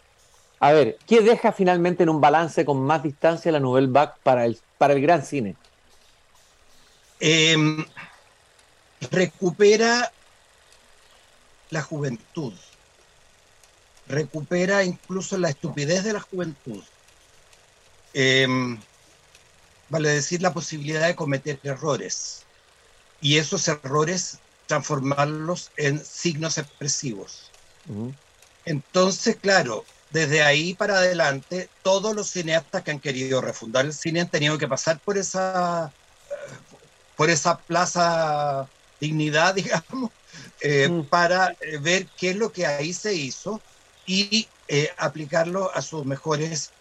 A 0.60 0.72
ver, 0.72 0.98
¿qué 1.08 1.22
deja 1.22 1.52
finalmente 1.52 2.04
en 2.04 2.10
un 2.10 2.20
balance 2.20 2.66
con 2.66 2.82
más 2.82 3.04
distancia 3.04 3.52
la 3.52 3.60
Nouvelle 3.60 3.92
Vague 3.92 4.14
para 4.24 4.46
el, 4.46 4.60
para 4.78 4.94
el 4.94 5.02
gran 5.02 5.24
cine? 5.24 5.56
Em, 7.20 7.86
recupera 9.12 10.12
la 11.70 11.82
juventud, 11.82 12.54
recupera 14.08 14.84
incluso 14.84 15.38
la 15.38 15.50
estupidez 15.50 16.04
de 16.04 16.14
la 16.14 16.22
juventud. 16.22 16.84
Eh, 18.14 18.48
vale 19.90 20.10
decir, 20.10 20.42
la 20.42 20.54
posibilidad 20.54 21.06
de 21.06 21.16
cometer 21.16 21.60
errores 21.64 22.44
y 23.22 23.38
esos 23.38 23.68
errores 23.68 24.40
transformarlos 24.68 25.72
en 25.78 26.04
signos 26.04 26.58
expresivos. 26.58 27.52
Entonces, 28.66 29.38
claro, 29.38 29.86
desde 30.10 30.42
ahí 30.42 30.74
para 30.74 30.98
adelante, 30.98 31.70
todos 31.84 32.16
los 32.16 32.30
cineastas 32.30 32.84
que 32.84 32.92
han 32.92 33.00
querido 33.00 33.42
refundar 33.42 33.86
el 33.86 33.94
cine 33.94 34.22
han 34.22 34.30
tenido 34.30 34.58
que 34.58 34.68
pasar 34.68 35.00
por 35.00 35.18
esa, 35.18 35.92
por 37.16 37.30
esa 37.30 37.58
plaza 37.58 38.68
dignidad, 39.00 39.54
digamos, 39.56 40.12
eh, 40.62 40.88
mm. 40.90 41.06
para 41.06 41.56
eh, 41.62 41.78
ver 41.80 42.08
qué 42.18 42.32
es 42.32 42.36
lo 42.36 42.52
que 42.52 42.66
ahí 42.66 42.94
se 42.94 43.14
hizo 43.14 43.62
y 44.06 44.48
eh, 44.68 44.90
aplicarlo 44.98 45.74
a 45.74 45.82
sus 45.82 46.06
mejores 46.06 46.72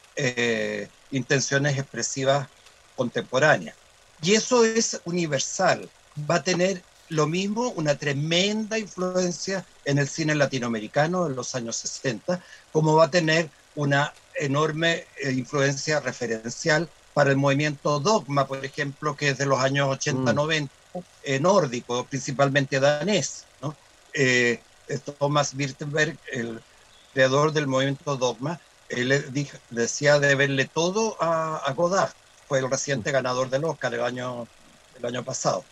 intenciones 1.11 1.77
expresivas 1.77 2.49
contemporánea. 2.97 3.75
Y 4.23 4.33
eso 4.33 4.65
es 4.65 4.99
universal. 5.05 5.91
Va 6.31 6.37
a 6.37 6.43
tener 6.43 6.83
lo 7.09 7.27
mismo, 7.27 7.71
una 7.71 7.97
tremenda 7.97 8.79
influencia 8.79 9.65
en 9.85 9.99
el 9.99 10.09
cine 10.09 10.35
latinoamericano 10.35 11.27
en 11.27 11.37
los 11.37 11.55
años 11.55 11.77
60, 11.77 12.43
como 12.73 12.95
va 12.95 13.07
a 13.07 13.11
tener 13.11 13.49
una 13.75 14.13
enorme 14.35 15.07
eh, 15.23 15.33
influencia 15.33 16.01
referencial 16.01 16.89
para 17.15 17.31
el 17.31 17.37
movimiento 17.37 18.01
dogma, 18.01 18.47
por 18.47 18.65
ejemplo, 18.65 19.17
que 19.17 19.31
es 19.31 19.39
de 19.39 19.47
los 19.47 19.59
años 19.59 19.89
80-90, 19.89 20.69
mm. 20.95 20.99
eh, 21.25 21.41
nórdico, 21.41 22.05
principalmente 22.05 22.81
danés. 22.81 23.45
¿no? 23.63 23.75
Eh, 24.13 24.61
Thomas 25.19 25.55
Wirtenberg, 25.55 26.19
el 26.33 26.61
creador 27.13 27.53
del 27.53 27.67
movimiento 27.67 28.17
dogma, 28.17 28.61
él 28.89 29.25
decía 29.71 30.21
de 30.21 30.35
verle 30.35 30.67
todo 30.67 31.17
a, 31.21 31.57
a 31.57 31.73
Godard 31.73 32.13
fue 32.47 32.61
el 32.61 32.71
reciente 32.71 33.11
ganador 33.11 33.51
del 33.51 33.65
Oscar 33.65 33.93
el 33.95 34.03
año, 34.03 34.47
el 34.99 35.07
año 35.07 35.25
pasado. 35.25 35.65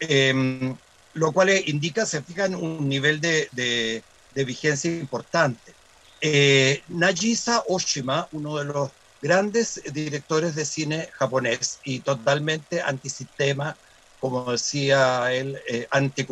Em, 0.00 0.76
lo 1.14 1.32
cual 1.32 1.50
indica, 1.66 2.06
se 2.06 2.22
fijan, 2.22 2.54
un 2.54 2.88
nivel 2.88 3.20
de, 3.20 3.48
de, 3.52 4.02
vigencia 4.44 4.90
importante. 4.90 5.74
Eh, 6.20 6.82
Nagisa 6.88 7.64
Oshima, 7.66 8.28
uno 8.32 8.56
de 8.56 8.64
los 8.66 8.90
grandes 9.20 9.82
directores 9.92 10.54
de 10.54 10.64
cine 10.64 11.08
japonés 11.12 11.80
y 11.82 12.00
totalmente 12.00 12.80
antisistema, 12.80 13.76
como 14.20 14.52
decía 14.52 15.32
él, 15.32 15.58
eh, 15.68 15.88
anti, 15.90 16.24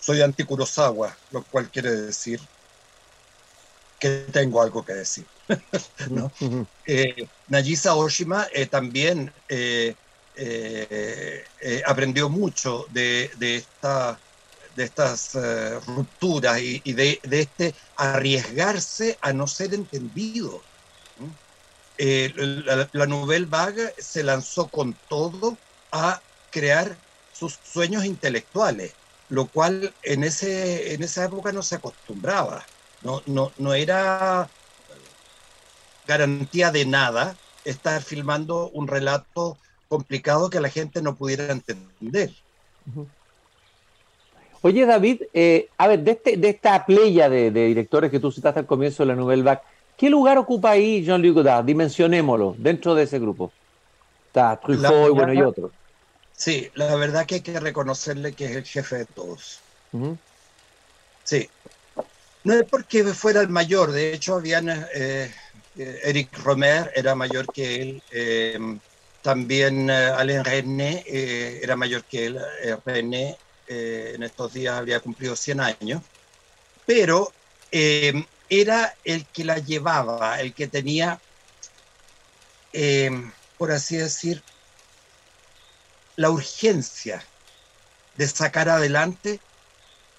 soy 0.00 0.22
anti-Kurosawa, 0.22 1.16
lo 1.30 1.44
cual 1.44 1.70
quiere 1.70 1.92
decir 1.92 2.40
que 4.00 4.26
tengo 4.32 4.60
algo 4.60 4.84
que 4.84 4.94
decir. 4.94 5.26
¿no? 6.10 6.32
Eh, 6.86 7.28
Nagisa 7.46 7.94
Oshima 7.94 8.48
eh, 8.52 8.66
también 8.66 9.32
eh, 9.48 9.94
aprendió 11.86 12.28
mucho 12.28 12.86
de, 12.90 13.30
esta, 13.40 14.18
de 14.76 14.84
estas 14.84 15.36
rupturas 15.86 16.60
y, 16.60 16.92
de, 16.92 17.20
este 17.30 17.74
arriesgarse 17.96 19.18
a 19.20 19.32
no 19.32 19.46
ser 19.46 19.74
entendido. 19.74 20.62
la, 21.98 22.88
la 22.92 23.06
Nouvelle 23.06 23.46
Vague 23.46 23.94
se 23.98 24.22
lanzó 24.22 24.68
con 24.68 24.94
todo 25.08 25.56
a 25.92 26.20
crear 26.50 26.96
sus 27.32 27.58
sueños 27.64 28.04
intelectuales, 28.04 28.92
lo 29.28 29.46
cual 29.46 29.92
en, 30.02 30.22
ese, 30.22 30.94
en 30.94 31.02
esa 31.02 31.24
época 31.24 31.50
no 31.52 31.62
se 31.62 31.76
acostumbraba. 31.76 32.64
No, 33.02 33.22
no, 33.26 33.52
no 33.58 33.74
era 33.74 34.48
garantía 36.06 36.70
de 36.70 36.86
nada 36.86 37.36
estar 37.64 38.02
filmando 38.02 38.70
un 38.70 38.86
relato 38.86 39.58
complicado 39.92 40.48
que 40.48 40.58
la 40.58 40.70
gente 40.70 41.02
no 41.02 41.16
pudiera 41.16 41.52
entender. 41.52 42.30
Oye, 44.62 44.86
David, 44.86 45.24
eh, 45.34 45.68
a 45.76 45.86
ver, 45.86 46.00
de, 46.00 46.12
este, 46.12 46.38
de 46.38 46.48
esta 46.48 46.86
playa 46.86 47.28
de, 47.28 47.50
directores 47.50 48.10
que 48.10 48.18
tú 48.18 48.32
citaste 48.32 48.60
al 48.60 48.66
comienzo 48.66 49.02
de 49.02 49.08
la 49.08 49.16
Nouvelle 49.16 49.42
Vague, 49.42 49.60
¿qué 49.98 50.08
lugar 50.08 50.38
ocupa 50.38 50.70
ahí 50.70 51.04
Jean-Luc 51.04 51.34
Godard? 51.34 51.66
Dimensionémoslo 51.66 52.54
dentro 52.56 52.94
de 52.94 53.02
ese 53.02 53.18
grupo. 53.18 53.52
Está 54.28 54.58
Truffaut 54.58 55.08
y 55.08 55.10
bueno, 55.10 55.34
y 55.34 55.42
otros. 55.42 55.70
Sí, 56.34 56.70
la 56.74 56.96
verdad 56.96 57.26
que 57.26 57.34
hay 57.34 57.40
que 57.42 57.60
reconocerle 57.60 58.32
que 58.32 58.46
es 58.46 58.56
el 58.56 58.64
jefe 58.64 58.96
de 58.96 59.04
todos. 59.04 59.60
Sí. 61.22 61.50
No 62.44 62.54
es 62.54 62.64
porque 62.64 63.04
fuera 63.04 63.42
el 63.42 63.50
mayor, 63.50 63.92
de 63.92 64.14
hecho, 64.14 64.36
habían 64.36 64.70
eh, 64.70 65.30
eh, 65.76 66.00
Eric 66.04 66.38
Romer 66.38 66.90
era 66.96 67.14
mayor 67.14 67.46
que 67.52 67.82
él, 67.82 68.80
también 69.22 69.88
eh, 69.88 70.06
Alain 70.06 70.44
René 70.44 71.04
eh, 71.06 71.60
era 71.62 71.76
mayor 71.76 72.04
que 72.04 72.26
él, 72.26 72.40
René 72.84 73.36
en 73.68 74.22
estos 74.22 74.52
días 74.52 74.74
habría 74.74 75.00
cumplido 75.00 75.34
100 75.34 75.60
años, 75.60 76.02
pero 76.84 77.32
era 77.70 78.94
el 79.04 79.24
que 79.26 79.44
la 79.44 79.56
llevaba, 79.56 80.38
el 80.40 80.52
que 80.52 80.66
tenía, 80.66 81.18
em, 82.74 83.32
por 83.56 83.72
así 83.72 83.96
decir, 83.96 84.42
la 86.16 86.28
urgencia 86.28 87.24
de 88.16 88.28
sacar 88.28 88.68
adelante 88.68 89.40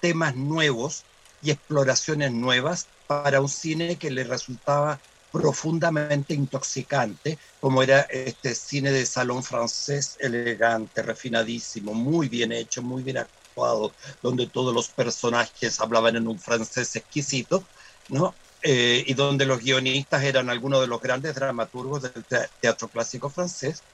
temas 0.00 0.34
nuevos 0.34 1.04
y 1.42 1.52
exploraciones 1.52 2.32
nuevas 2.32 2.88
para 3.06 3.40
un 3.40 3.48
cine 3.48 3.96
que 3.96 4.10
le 4.10 4.24
resultaba 4.24 4.98
profundamente 5.34 6.34
intoxicante, 6.34 7.38
como 7.58 7.82
era 7.82 8.02
este 8.02 8.54
cine 8.54 8.92
de 8.92 9.04
salón 9.06 9.42
francés 9.42 10.16
elegante, 10.20 11.02
refinadísimo, 11.02 11.92
muy 11.94 12.28
bien 12.28 12.52
hecho, 12.52 12.82
muy 12.84 13.02
bien 13.02 13.18
actuado, 13.18 13.96
donde 14.22 14.48
todos 14.50 14.72
los 14.74 14.90
personajes 14.94 15.80
hablaban 15.80 16.16
en 16.16 16.28
un 16.28 16.38
francés 16.40 16.94
exquisito, 16.96 17.68
¿no? 18.08 18.38
Eh, 18.62 19.04
y 19.06 19.14
donde 19.14 19.44
los 19.46 19.58
guionistas 19.60 20.22
eran 20.24 20.48
algunos 20.50 20.80
de 20.80 20.86
los 20.86 21.00
grandes 21.00 21.34
dramaturgos 21.34 22.02
del 22.02 22.24
teatro 22.60 22.88
clásico 22.90 23.28
francés, 23.30 23.84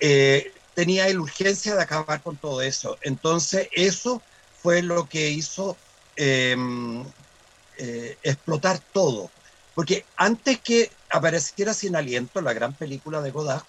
eh, 0.00 0.54
tenía 0.74 1.08
la 1.08 1.20
urgencia 1.20 1.74
de 1.76 1.82
acabar 1.82 2.22
con 2.22 2.38
todo 2.38 2.62
eso. 2.62 2.98
Entonces, 3.02 3.68
eso 3.72 4.24
fue 4.52 4.82
lo 4.82 5.08
que 5.08 5.30
hizo 5.30 5.82
em, 6.16 7.04
eh, 7.78 8.18
explotar 8.22 8.80
todo. 8.92 9.32
Porque 9.74 10.04
antes 10.16 10.60
que 10.60 10.90
apareciera 11.10 11.74
Sin 11.74 11.96
Aliento, 11.96 12.40
la 12.40 12.52
gran 12.52 12.72
película 12.74 13.20
de 13.20 13.30
Godard, 13.30 13.62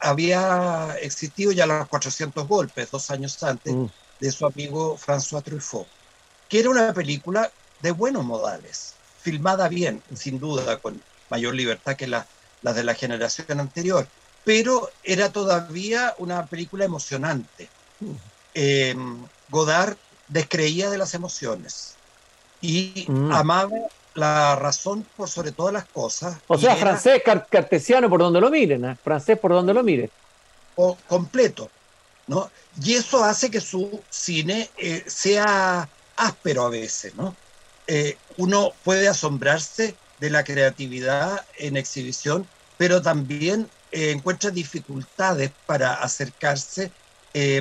había 0.00 0.96
existido 1.00 1.52
ya 1.52 1.66
los 1.66 1.88
400 1.88 2.46
golpes, 2.46 2.90
dos 2.90 3.10
años 3.10 3.42
antes, 3.42 3.72
mm. 3.72 3.86
de 4.20 4.32
su 4.32 4.46
amigo 4.46 4.98
François 4.98 5.42
Truffaut, 5.42 5.86
que 6.48 6.60
era 6.60 6.70
una 6.70 6.92
película 6.92 7.50
de 7.80 7.90
buenos 7.90 8.24
modales, 8.24 8.94
filmada 9.20 9.68
bien, 9.68 10.02
sin 10.14 10.38
duda, 10.38 10.78
con 10.78 11.00
mayor 11.30 11.54
libertad 11.54 11.96
que 11.96 12.06
la, 12.06 12.26
de 12.62 12.84
la 12.84 12.94
generación 12.94 13.60
anterior, 13.60 14.06
pero 14.44 14.90
era 15.02 15.32
todavía 15.32 16.14
una 16.18 16.46
película 16.46 16.84
emocionante. 16.84 17.68
Mm. 18.00 18.12
Em, 18.54 19.26
Godard 19.48 19.96
descreía 20.28 20.90
de 20.90 20.98
las 20.98 21.14
emociones 21.14 21.94
y 22.60 23.06
mm. 23.08 23.32
amaba 23.32 23.70
la 24.16 24.56
razón 24.56 25.06
por 25.16 25.28
sobre 25.28 25.52
todas 25.52 25.72
las 25.72 25.84
cosas. 25.84 26.38
O 26.46 26.58
sea, 26.58 26.74
francés 26.76 27.22
cartesiano 27.24 28.08
por 28.08 28.20
donde 28.20 28.40
lo 28.40 28.50
miren, 28.50 28.84
¿eh? 28.84 28.96
francés 29.02 29.38
por 29.38 29.52
donde 29.52 29.74
lo 29.74 29.82
miren. 29.82 30.10
O 30.74 30.96
completo, 31.06 31.70
¿no? 32.26 32.50
Y 32.82 32.94
eso 32.94 33.22
hace 33.22 33.50
que 33.50 33.60
su 33.60 34.00
cine 34.10 34.70
eh, 34.78 35.04
sea 35.06 35.88
áspero 36.16 36.64
a 36.64 36.70
veces, 36.70 37.14
¿no? 37.14 37.36
Eh, 37.86 38.16
uno 38.38 38.72
puede 38.82 39.06
asombrarse 39.06 39.94
de 40.18 40.30
la 40.30 40.44
creatividad 40.44 41.44
en 41.58 41.76
exhibición, 41.76 42.46
pero 42.78 43.00
también 43.02 43.68
encuentra 43.92 44.50
dificultades 44.50 45.52
para 45.64 45.94
acercarse 45.94 46.90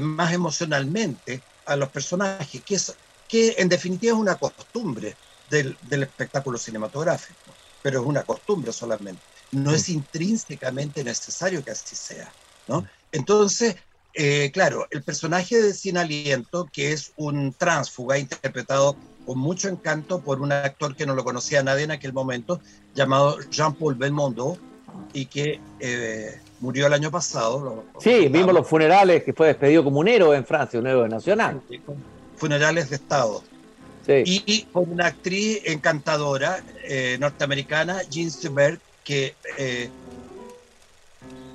más 0.01 0.33
emocionalmente 0.33 1.41
a 1.65 1.75
los 1.75 1.89
personajes, 1.89 2.61
que, 2.63 2.75
es, 2.75 2.93
que 3.27 3.55
en 3.57 3.69
definitiva 3.69 4.13
es 4.13 4.19
una 4.19 4.35
costumbre 4.35 5.15
del, 5.49 5.77
espectáculo 5.89 6.57
cinematográfico, 6.57 7.39
pero 7.81 8.01
es 8.01 8.05
una 8.05 8.23
costumbre 8.23 8.71
solamente. 8.71 9.21
No 9.51 9.73
es 9.73 9.89
intrínsecamente 9.89 11.03
necesario 11.03 11.63
que 11.63 11.71
así 11.71 11.95
sea. 11.95 12.31
¿no? 12.67 12.85
Entonces, 13.11 13.75
eh, 14.13 14.51
claro, 14.53 14.87
el 14.91 15.03
personaje 15.03 15.61
de 15.61 15.73
Sin 15.73 15.97
Aliento, 15.97 16.67
que 16.71 16.91
es 16.91 17.13
un 17.15 17.53
tránsfuga 17.53 18.17
interpretado 18.17 18.95
con 19.25 19.39
mucho 19.39 19.69
encanto 19.69 20.21
por 20.21 20.41
un 20.41 20.51
actor 20.51 20.95
que 20.95 21.05
no 21.05 21.15
lo 21.15 21.23
conocía 21.23 21.63
nadie 21.63 21.83
en 21.83 21.91
aquel 21.91 22.13
momento, 22.13 22.59
llamado 22.93 23.39
Jean-Paul 23.49 23.95
Belmondo, 23.95 24.57
y 25.13 25.25
que 25.25 25.59
eh, 25.79 26.39
murió 26.59 26.87
el 26.87 26.93
año 26.93 27.11
pasado. 27.11 27.83
sí, 27.99 28.27
vimos 28.27 28.53
los 28.53 28.67
funerales, 28.67 29.23
que 29.23 29.33
fue 29.33 29.47
despedido 29.47 29.83
como 29.83 29.99
un 29.99 30.07
héroe 30.07 30.35
en 30.35 30.45
Francia, 30.45 30.79
un 30.79 30.87
héroe 30.87 31.09
nacional. 31.09 31.61
Funerales 32.37 32.89
de 32.89 32.97
Estado. 32.97 33.43
Y 34.07 34.67
con 34.71 34.91
una 34.91 35.07
actriz 35.07 35.61
encantadora 35.65 36.63
eh, 36.83 37.17
norteamericana, 37.19 38.03
Jean 38.03 38.29
Stewart, 38.29 38.79
que 39.03 39.35
eh, 39.57 39.89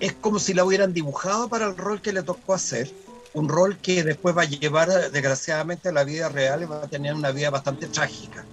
es 0.00 0.12
como 0.14 0.38
si 0.38 0.54
la 0.54 0.64
hubieran 0.64 0.92
dibujado 0.92 1.48
para 1.48 1.66
el 1.66 1.76
rol 1.76 2.00
que 2.00 2.12
le 2.12 2.22
tocó 2.22 2.54
hacer. 2.54 2.90
Un 3.32 3.48
rol 3.48 3.78
que 3.78 4.02
después 4.02 4.36
va 4.36 4.42
a 4.42 4.46
llevar, 4.46 4.88
desgraciadamente, 5.12 5.90
a 5.90 5.92
la 5.92 6.02
vida 6.02 6.28
real 6.28 6.62
y 6.62 6.64
va 6.64 6.82
a 6.82 6.88
tener 6.88 7.14
una 7.14 7.30
vida 7.30 7.50
bastante 7.50 7.86
trágica. 7.86 8.44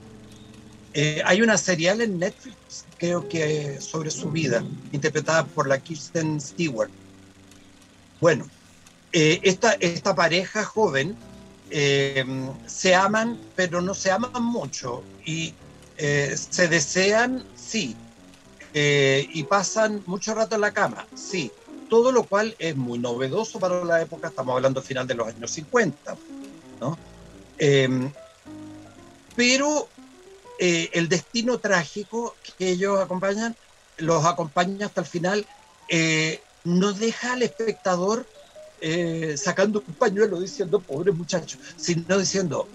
Eh, 0.93 1.21
hay 1.25 1.41
una 1.41 1.57
serial 1.57 2.01
en 2.01 2.19
Netflix, 2.19 2.85
creo 2.97 3.27
que 3.27 3.81
sobre 3.81 4.11
su 4.11 4.29
vida, 4.29 4.63
interpretada 4.91 5.45
por 5.45 5.67
la 5.67 5.79
Kirsten 5.79 6.39
Stewart. 6.39 6.91
Bueno, 8.21 8.47
esta, 9.11 9.73
esta 9.73 10.15
pareja 10.15 10.63
joven 10.63 11.15
eh, 11.69 12.25
se 12.65 12.95
aman, 12.95 13.37
pero 13.55 13.81
no 13.81 13.93
se 13.93 14.11
aman 14.11 14.43
mucho. 14.43 15.03
Y 15.25 15.53
eh, 15.97 16.35
se 16.37 16.67
desean, 16.67 17.45
sí, 17.55 17.95
eh, 18.73 19.27
y 19.33 19.43
pasan 19.43 20.03
mucho 20.05 20.33
rato 20.33 20.55
en 20.55 20.61
la 20.61 20.73
cama, 20.73 21.07
sí, 21.15 21.51
todo 21.89 22.11
lo 22.11 22.23
cual 22.23 22.55
es 22.59 22.75
muy 22.75 22.99
novedoso 22.99 23.59
para 23.59 23.83
la 23.83 24.01
época, 24.01 24.27
estamos 24.27 24.55
hablando 24.55 24.81
final 24.81 25.07
de 25.07 25.15
los 25.15 25.27
años 25.27 25.51
50, 25.51 26.15
¿no? 26.79 26.97
Em, 27.57 28.11
pero 29.35 29.89
el 30.59 31.07
destino 31.07 31.59
trágico 31.59 32.35
que 32.57 32.69
ellos 32.69 32.99
acompañan, 32.99 33.55
los 33.97 34.25
acompaña 34.25 34.87
hasta 34.87 35.01
el 35.01 35.07
final, 35.07 35.45
no 36.63 36.93
deja 36.93 37.33
al 37.33 37.43
espectador 37.43 38.25
eh, 38.81 39.35
sacando 39.37 39.83
un 39.87 39.93
pañuelo 39.95 40.39
diciendo, 40.39 40.79
pobre 40.79 41.11
muchacho, 41.11 41.57
sino 41.75 42.17
diciendo, 42.17 42.67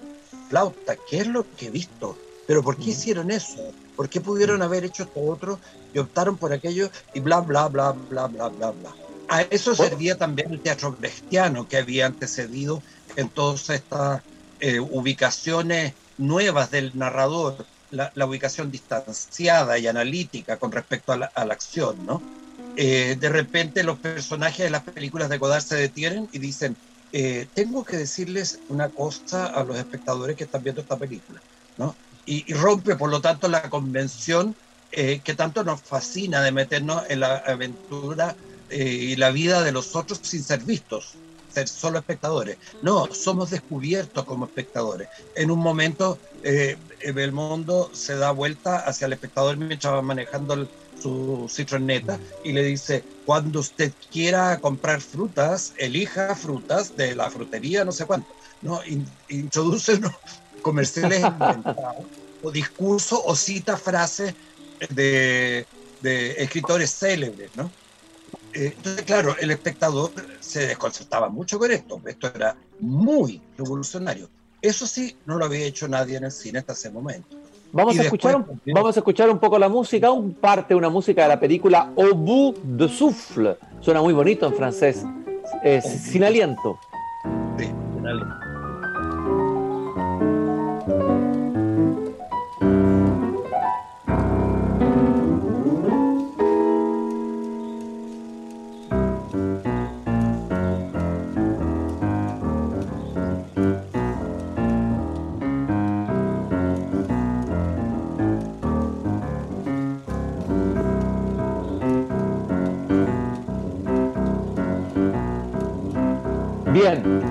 flauta, 0.48 0.96
¿qué 1.08 1.18
es 1.18 1.26
lo 1.26 1.46
que 1.56 1.66
he 1.66 1.70
visto? 1.70 2.16
Pero 2.46 2.62
¿por 2.62 2.76
qué 2.76 2.90
hicieron 2.90 3.30
eso? 3.30 3.72
¿Por 3.96 4.08
qué 4.08 4.20
pudieron 4.20 4.62
haber 4.62 4.84
hecho 4.84 5.04
esto 5.04 5.20
otro 5.20 5.60
y 5.94 5.98
optaron 5.98 6.36
por 6.36 6.52
aquello 6.52 6.90
y 7.14 7.20
bla, 7.20 7.40
bla, 7.40 7.68
bla, 7.68 7.92
bla, 7.92 8.26
bla, 8.26 8.48
bla, 8.48 8.70
bla? 8.70 8.94
A 9.28 9.42
eso 9.42 9.74
servía 9.74 10.18
también 10.18 10.52
el 10.52 10.60
teatro 10.60 10.92
brechtiano 10.92 11.68
que 11.68 11.76
había 11.76 12.06
antecedido 12.06 12.82
en 13.16 13.28
todas 13.28 13.70
estas 13.70 14.22
eh, 14.60 14.80
ubicaciones 14.80 15.94
nuevas 16.18 16.70
del 16.70 16.92
narrador, 16.98 17.64
la, 17.90 18.12
ubicación 18.26 18.70
distanciada 18.70 19.78
y 19.78 19.86
analítica 19.86 20.58
con 20.58 20.72
respecto 20.72 21.12
a 21.12 21.16
la, 21.16 21.26
a 21.26 21.44
la 21.44 21.54
acción, 21.54 22.04
¿no? 22.06 22.20
Eh, 22.76 23.16
de 23.20 23.28
repente 23.28 23.82
los 23.82 23.98
personajes 23.98 24.64
de 24.64 24.70
las 24.70 24.82
películas 24.82 25.28
de 25.28 25.38
Godard 25.38 25.62
se 25.62 25.76
detienen 25.76 26.28
y 26.32 26.38
dicen, 26.38 26.76
eh, 27.12 27.46
tengo 27.54 27.84
que 27.84 27.98
decirles 27.98 28.60
una 28.68 28.88
cosa 28.88 29.46
a 29.46 29.62
los 29.64 29.76
espectadores 29.76 30.36
que 30.36 30.44
están 30.44 30.62
viendo 30.62 30.80
esta 30.80 30.98
película. 30.98 31.40
Y, 32.24 32.52
rompe, 32.54 32.94
por 32.94 33.10
lo 33.10 33.20
tanto, 33.20 33.48
la 33.48 33.68
convención 33.68 34.54
eh, 34.92 35.20
que 35.24 35.34
tanto 35.34 35.64
nos 35.64 35.82
fascina 35.82 36.40
de 36.40 36.52
meternos 36.52 37.02
en 37.08 37.18
la 37.20 37.38
aventura 37.38 38.36
y 38.70 39.16
la 39.16 39.32
vida 39.32 39.62
de 39.62 39.72
los 39.72 39.96
otros 39.96 40.20
sin 40.22 40.42
ser 40.42 40.60
vistos, 40.60 41.16
ser 41.52 41.66
solo 41.66 41.98
espectadores. 41.98 42.58
No, 42.80 43.12
somos 43.12 43.50
descubiertos 43.50 44.24
como 44.24 44.46
espectadores. 44.46 45.08
En 45.34 45.50
un 45.50 45.58
momento, 45.58 46.18
el 46.42 47.32
mundo 47.32 47.90
se 47.92 48.14
da 48.14 48.30
vuelta 48.30 48.78
hacia 48.78 49.06
el 49.06 49.14
espectador 49.14 49.56
mientras 49.56 49.92
va 49.92 50.00
manejando 50.00 50.54
el, 50.54 50.68
su 51.02 51.46
citroneta 51.50 52.18
y 52.44 52.52
le 52.52 52.62
dice, 52.62 53.04
cuando 53.24 53.60
usted 53.60 53.92
quiera 54.10 54.58
comprar 54.60 55.00
frutas, 55.00 55.74
elija 55.76 56.34
frutas 56.34 56.96
de 56.96 57.14
la 57.14 57.30
frutería, 57.30 57.84
no 57.84 57.92
sé 57.92 58.06
cuánto. 58.06 58.28
¿no? 58.62 58.80
introduce 59.28 60.00
comerciales 60.62 61.20
inventados, 61.20 62.06
o 62.42 62.50
discurso 62.50 63.22
o 63.24 63.34
cita 63.34 63.76
frases 63.76 64.34
de, 64.90 65.66
escritores 66.02 66.94
célebres. 66.94 67.50
¿no? 67.56 67.70
Eh, 68.54 68.72
entonces, 68.76 69.04
claro, 69.04 69.36
el 69.38 69.50
espectador 69.50 70.12
se 70.40 70.66
desconcertaba 70.68 71.28
mucho 71.28 71.58
con 71.58 71.70
esto. 71.70 72.00
Esto 72.06 72.32
era 72.34 72.56
muy 72.80 73.40
revolucionario. 73.56 74.28
Eso 74.60 74.86
sí, 74.86 75.16
no 75.26 75.38
lo 75.38 75.46
había 75.46 75.66
hecho 75.66 75.88
nadie 75.88 76.16
en 76.16 76.24
el 76.24 76.32
cine 76.32 76.60
hasta 76.60 76.72
ese 76.72 76.90
momento. 76.90 77.41
Vamos 77.72 77.98
a, 77.98 78.02
escuchar 78.02 78.36
un, 78.36 78.60
vamos 78.66 78.96
a 78.96 79.00
escuchar 79.00 79.30
un 79.30 79.38
poco 79.38 79.58
la 79.58 79.70
música, 79.70 80.10
un 80.10 80.34
parte, 80.34 80.74
una 80.74 80.90
música 80.90 81.22
de 81.22 81.28
la 81.28 81.40
película 81.40 81.90
Au 81.96 82.14
bout 82.14 82.58
de 82.62 82.86
souffle. 82.86 83.56
Suena 83.80 84.02
muy 84.02 84.12
bonito 84.12 84.46
en 84.46 84.54
francés. 84.54 85.06
sin 85.82 86.22
aliento. 86.22 86.78
Sí, 87.56 87.64
sin 87.64 88.06
aliento. 88.06 88.41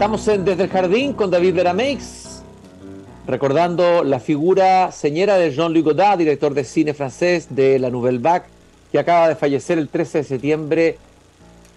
Estamos 0.01 0.27
en 0.29 0.43
Desde 0.43 0.63
el 0.63 0.69
Jardín 0.71 1.13
con 1.13 1.29
David 1.29 1.53
Verameix, 1.53 2.41
recordando 3.27 4.03
la 4.03 4.19
figura 4.19 4.91
señora 4.91 5.37
de 5.37 5.51
Jean-Luc 5.51 5.85
Godard, 5.85 6.17
director 6.17 6.55
de 6.55 6.63
cine 6.63 6.95
francés 6.95 7.45
de 7.51 7.77
la 7.77 7.91
Nouvelle 7.91 8.17
Vague, 8.17 8.45
que 8.91 8.97
acaba 8.97 9.29
de 9.29 9.35
fallecer 9.35 9.77
el 9.77 9.89
13 9.89 10.17
de 10.17 10.23
septiembre 10.23 10.97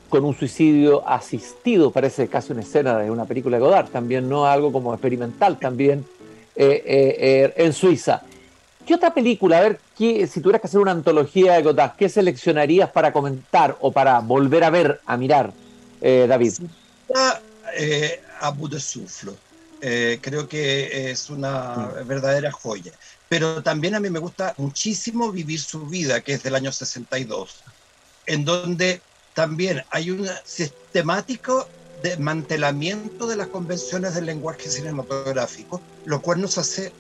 con 0.09 0.25
un 0.25 0.35
suicidio 0.35 1.07
asistido, 1.07 1.91
parece 1.91 2.27
casi 2.29 2.53
una 2.53 2.63
escena 2.63 2.97
de 2.97 3.11
una 3.11 3.27
película 3.27 3.59
de 3.59 3.63
Godard, 3.63 3.89
también 3.91 4.27
no 4.27 4.47
algo 4.47 4.73
como 4.73 4.95
experimental, 4.95 5.59
también 5.59 6.07
eh, 6.57 6.83
eh, 6.87 7.17
eh, 7.19 7.55
en 7.57 7.75
Suiza. 7.75 8.23
¿Qué 8.87 8.95
otra 8.95 9.13
película, 9.13 9.59
a 9.59 9.61
ver, 9.61 9.81
si 9.99 10.41
tuvieras 10.41 10.63
que 10.63 10.69
hacer 10.69 10.81
una 10.81 10.93
antología 10.93 11.57
de 11.57 11.63
Godard, 11.63 11.93
qué 11.99 12.09
seleccionarías 12.09 12.89
para 12.89 13.13
comentar 13.13 13.77
o 13.83 13.93
para 13.93 14.19
volver 14.21 14.65
a 14.65 14.71
ver, 14.71 15.01
a 15.05 15.19
mirar, 15.19 15.53
David? 16.01 16.55
Eh, 17.77 18.21
Abu 18.41 18.69
de 18.69 18.81
Suflo. 18.81 19.37
Eh, 19.81 20.19
creo 20.23 20.49
que 20.49 21.11
es 21.11 21.29
una 21.29 21.91
mm. 22.03 22.09
verdadera 22.09 22.51
joya. 22.51 22.93
Pero 23.29 23.63
también 23.63 23.95
a 23.95 24.01
mí 24.01 24.09
me 24.11 24.19
gusta 24.19 24.55
muchísimo 24.57 25.33
Vivir 25.33 25.61
su 25.61 25.87
vida, 25.87 26.21
que 26.21 26.35
es 26.35 26.43
del 26.43 26.55
año 26.55 26.73
62, 26.73 27.63
en 28.27 28.45
donde 28.45 29.01
también 29.35 29.83
hay 29.91 30.11
un 30.11 30.29
sistemático 30.45 31.69
desmantelamiento 32.03 33.27
de 33.27 33.37
las 33.37 33.49
convenciones 33.49 34.15
del 34.15 34.27
lenguaje 34.27 34.71
cinematográfico, 34.71 35.81
lo 36.05 36.21
cual 36.23 36.41
nos 36.41 36.59
hace 36.59 36.93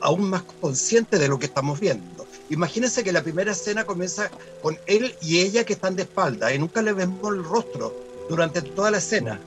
aún 0.00 0.30
más 0.30 0.42
conscientes 0.60 1.20
de 1.20 1.28
lo 1.28 1.38
que 1.38 1.46
estamos 1.46 1.80
viendo. 1.80 2.26
Imagínense 2.50 3.02
que 3.04 3.12
la 3.12 3.22
primera 3.22 3.52
escena 3.52 3.84
comienza 3.84 4.30
con 4.62 4.78
él 4.86 5.14
y 5.22 5.40
ella 5.40 5.64
que 5.64 5.72
están 5.72 5.96
de 5.96 6.02
espalda 6.02 6.52
y 6.54 6.58
nunca 6.58 6.82
le 6.82 6.92
vemos 6.92 7.32
el 7.32 7.42
rostro 7.42 7.94
durante 8.28 8.62
toda 8.62 8.90
la 8.90 8.98
escena 8.98 9.40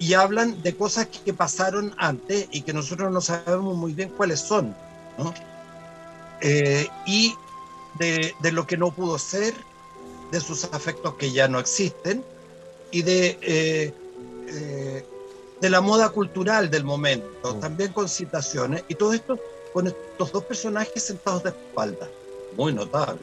y 0.00 0.14
hablan 0.14 0.60
de 0.62 0.74
cosas 0.74 1.06
que 1.06 1.32
pasaron 1.32 1.94
antes 1.98 2.48
y 2.50 2.62
que 2.62 2.72
nosotros 2.72 3.12
no 3.12 3.20
sabemos 3.20 3.76
muy 3.76 3.92
bien 3.92 4.08
cuáles 4.08 4.40
son, 4.40 4.74
¿no? 5.18 5.32
Eh, 6.40 6.88
y 7.06 7.34
de, 7.98 8.34
de, 8.40 8.52
lo 8.52 8.66
que 8.66 8.78
no 8.78 8.90
pudo 8.90 9.18
ser, 9.18 9.54
de 10.30 10.40
sus 10.40 10.64
afectos 10.64 11.14
que 11.14 11.30
ya 11.32 11.48
no 11.48 11.58
existen 11.58 12.24
y 12.90 13.02
de, 13.02 13.38
eh, 13.42 13.94
eh, 14.48 15.04
de 15.60 15.70
la 15.70 15.80
moda 15.80 16.08
cultural 16.08 16.70
del 16.70 16.84
momento, 16.84 17.54
mm. 17.54 17.60
también 17.60 17.92
con 17.92 18.08
citaciones, 18.08 18.84
y 18.88 18.94
todo 18.94 19.12
esto 19.12 19.38
con 19.72 19.86
estos 19.86 20.32
dos 20.32 20.44
personajes 20.44 21.02
sentados 21.02 21.44
de 21.44 21.50
espalda, 21.50 22.08
muy 22.56 22.72
notable. 22.72 23.20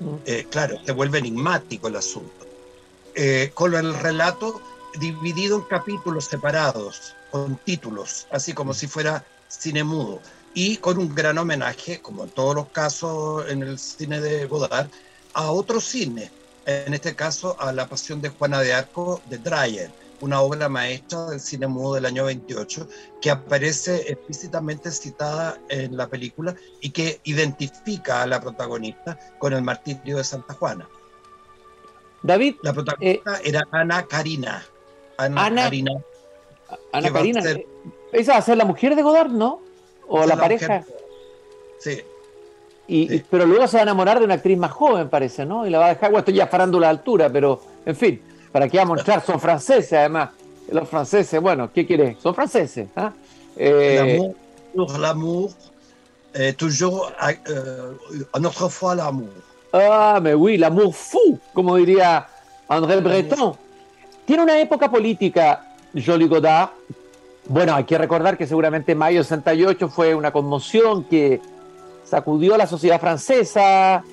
Mm. 0.00 0.14
Eh, 0.24 0.46
claro, 0.50 0.78
se 0.84 0.92
vuelve 0.92 1.18
enigmático 1.18 1.88
el 1.88 1.96
asunto. 1.96 2.46
con 3.54 3.74
el 3.74 3.92
relato 3.92 4.62
dividido 4.98 5.56
en 5.58 5.62
capítulos 5.64 6.26
separados, 6.26 7.14
con 7.30 7.56
títulos, 7.56 8.26
así 8.30 8.52
como 8.52 8.74
si 8.74 8.86
fuera 8.86 9.24
cine 9.48 9.84
mudo, 9.84 10.20
y 10.54 10.76
con 10.76 10.98
un 10.98 11.14
gran 11.14 11.38
homenaje, 11.38 12.00
como 12.00 12.24
en 12.24 12.30
todos 12.30 12.54
los 12.54 12.68
casos 12.68 13.48
en 13.48 13.62
el 13.62 13.78
cine 13.78 14.20
de 14.20 14.46
Godard, 14.46 14.88
a 15.34 15.50
otro 15.50 15.80
cine, 15.80 16.30
en 16.66 16.94
este 16.94 17.14
caso 17.14 17.56
a 17.58 17.72
La 17.72 17.88
Pasión 17.88 18.20
de 18.20 18.28
Juana 18.28 18.60
de 18.60 18.72
Arco 18.72 19.20
de 19.28 19.38
Dreyer, 19.38 19.90
una 20.20 20.40
obra 20.40 20.68
maestra 20.68 21.26
del 21.30 21.40
cine 21.40 21.66
mudo 21.66 21.94
del 21.94 22.06
año 22.06 22.24
28, 22.24 22.88
que 23.20 23.30
aparece 23.30 24.12
explícitamente 24.12 24.90
citada 24.92 25.58
en 25.68 25.96
la 25.96 26.06
película 26.06 26.54
y 26.80 26.90
que 26.90 27.20
identifica 27.24 28.22
a 28.22 28.26
la 28.26 28.40
protagonista 28.40 29.18
con 29.38 29.52
el 29.52 29.62
martirio 29.62 30.18
de 30.18 30.24
Santa 30.24 30.54
Juana. 30.54 30.88
David. 32.22 32.54
La 32.62 32.72
protagonista 32.72 33.38
eh, 33.38 33.42
era 33.44 33.66
Ana 33.72 34.06
Karina. 34.06 34.64
Ana, 35.16 35.62
Karina. 35.64 35.92
Ana 36.92 37.12
Karina. 37.12 37.50
Eh, 37.50 37.66
esa 38.12 38.32
va 38.32 38.38
a 38.38 38.42
ser 38.42 38.56
la 38.56 38.64
mujer 38.64 38.94
de 38.94 39.02
Godard, 39.02 39.30
¿no? 39.30 39.60
O 40.08 40.24
la, 40.26 40.36
pareja. 40.36 40.84
Sí. 41.78 42.02
Y, 42.86 43.20
Pero 43.20 43.46
luego 43.46 43.66
se 43.66 43.76
va 43.76 43.80
a 43.80 43.82
enamorar 43.84 44.18
de 44.18 44.24
una 44.24 44.34
actriz 44.34 44.58
más 44.58 44.72
joven, 44.72 45.08
parece, 45.08 45.46
¿no? 45.46 45.66
Y 45.66 45.70
la 45.70 45.78
va 45.78 45.86
a 45.86 45.88
dejar, 45.90 46.10
bueno, 46.10 46.18
esto 46.18 46.32
ya 46.32 46.46
farándula 46.46 46.86
la 46.86 46.90
altura, 46.90 47.30
pero 47.30 47.60
en 47.86 47.96
fin, 47.96 48.20
para 48.50 48.68
que 48.68 48.76
va 48.76 48.82
a 48.82 48.86
mostrar, 48.86 49.24
son 49.24 49.40
franceses 49.40 49.92
además. 49.94 50.30
Los 50.70 50.88
franceses, 50.88 51.40
bueno, 51.40 51.70
¿qué 51.72 51.86
quiere? 51.86 52.16
Son 52.22 52.34
franceses. 52.34 52.88
¿ah? 52.96 53.12
Eh, 53.56 54.32
l'amour, 54.74 55.50
eh, 56.34 56.52
toujours, 56.52 57.12
euh, 57.48 57.92
notre 58.38 58.68
fois 58.68 58.94
l'amour. 58.94 59.28
Ah, 59.72 60.20
mais 60.22 60.34
oui, 60.34 60.58
l'amour 60.58 60.94
fou, 60.94 61.38
como 61.54 61.76
diría 61.76 62.26
André 62.68 63.00
Breton. 63.00 63.56
Tiene 64.24 64.42
una 64.42 64.60
época 64.60 64.90
política, 64.90 65.74
Jolie 65.94 66.28
Godard. 66.28 66.70
Bueno, 67.46 67.74
hay 67.74 67.84
que 67.84 67.98
recordar 67.98 68.38
que 68.38 68.46
seguramente 68.46 68.94
mayo 68.94 69.22
68 69.22 69.88
fue 69.88 70.14
una 70.14 70.30
conmoción 70.30 71.04
que 71.04 71.40
sacudió 72.04 72.54
a 72.54 72.58
la 72.58 72.66
sociedad 72.66 73.00
francesa, 73.00 74.04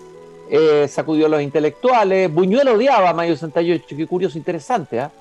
eh, 0.49 0.87
sacudió 0.87 1.27
a 1.27 1.29
los 1.29 1.41
intelectuales. 1.41 2.33
Buñuel 2.33 2.69
odiaba 2.69 3.09
a 3.09 3.13
Mayo 3.13 3.35
68, 3.35 3.85
qué 3.95 4.07
curioso, 4.07 4.37
interesante. 4.37 4.99
¿ah? 4.99 5.11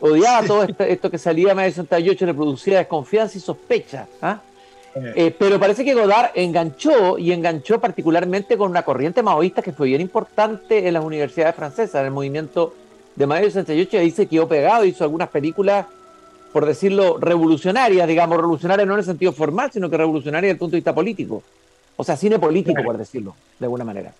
Odiaba 0.00 0.44
todo 0.46 0.66
esto, 0.78 1.10
que 1.10 1.18
salía 1.18 1.48
de 1.48 1.54
Mayo 1.54 1.70
68, 1.70 2.26
le 2.26 2.34
producía 2.34 2.78
desconfianza 2.78 3.38
y 3.38 3.40
sospecha. 3.40 4.08
¿ah? 4.20 4.40
Eh, 4.96 5.34
pero 5.38 5.60
parece 5.60 5.84
que 5.84 5.94
Godard 5.94 6.30
enganchó 6.34 7.18
y 7.18 7.30
enganchó 7.32 7.80
particularmente 7.80 8.56
con 8.56 8.70
una 8.70 8.82
corriente 8.82 9.22
maoísta 9.22 9.62
que 9.62 9.72
fue 9.72 9.88
bien 9.88 10.00
importante 10.00 10.86
en 10.86 10.94
las 10.94 11.04
universidades 11.04 11.54
francesas, 11.54 12.00
en 12.00 12.06
el 12.06 12.12
movimiento 12.12 12.74
de 13.16 13.26
Mayo 13.26 13.46
68, 13.46 13.96
y 13.96 14.00
ahí 14.00 14.10
se 14.10 14.26
quedó 14.26 14.48
pegado, 14.48 14.84
hizo 14.84 15.04
algunas 15.04 15.28
películas, 15.28 15.86
por 16.52 16.66
decirlo, 16.66 17.18
revolucionarias, 17.18 18.06
digamos, 18.08 18.36
revolucionarias 18.36 18.86
no 18.86 18.94
en 18.94 19.00
el 19.00 19.04
sentido 19.04 19.32
formal, 19.32 19.70
sino 19.72 19.90
que 19.90 19.96
revolucionarias 19.96 20.48
desde 20.48 20.52
el 20.52 20.58
punto 20.58 20.72
de 20.72 20.78
vista 20.78 20.94
político. 20.94 21.42
O 21.96 22.04
sea, 22.04 22.16
cine 22.16 22.38
político, 22.38 22.82
por 22.82 22.98
decirlo, 22.98 23.36
de 23.58 23.66
alguna 23.66 23.84
manera. 23.84 24.12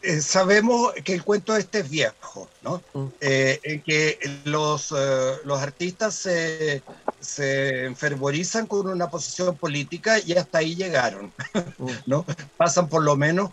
Eh, 0.00 0.20
sabemos 0.20 0.92
que 1.04 1.14
el 1.14 1.24
cuento 1.24 1.56
este 1.56 1.80
es 1.80 1.90
viejo, 1.90 2.48
¿no? 2.62 2.80
Mm. 2.92 3.06
Eh, 3.20 3.82
que 3.84 4.18
los, 4.44 4.94
eh, 4.96 5.32
los 5.44 5.60
artistas 5.60 6.14
se, 6.14 6.82
se, 7.18 7.84
enfervorizan 7.84 8.66
con 8.66 8.86
una 8.86 9.10
posición 9.10 9.56
política 9.56 10.20
y 10.24 10.34
hasta 10.34 10.58
ahí 10.58 10.76
llegaron, 10.76 11.32
mm. 11.78 11.88
¿no? 12.06 12.24
Pasan 12.56 12.88
por 12.88 13.02
lo 13.02 13.16
menos 13.16 13.50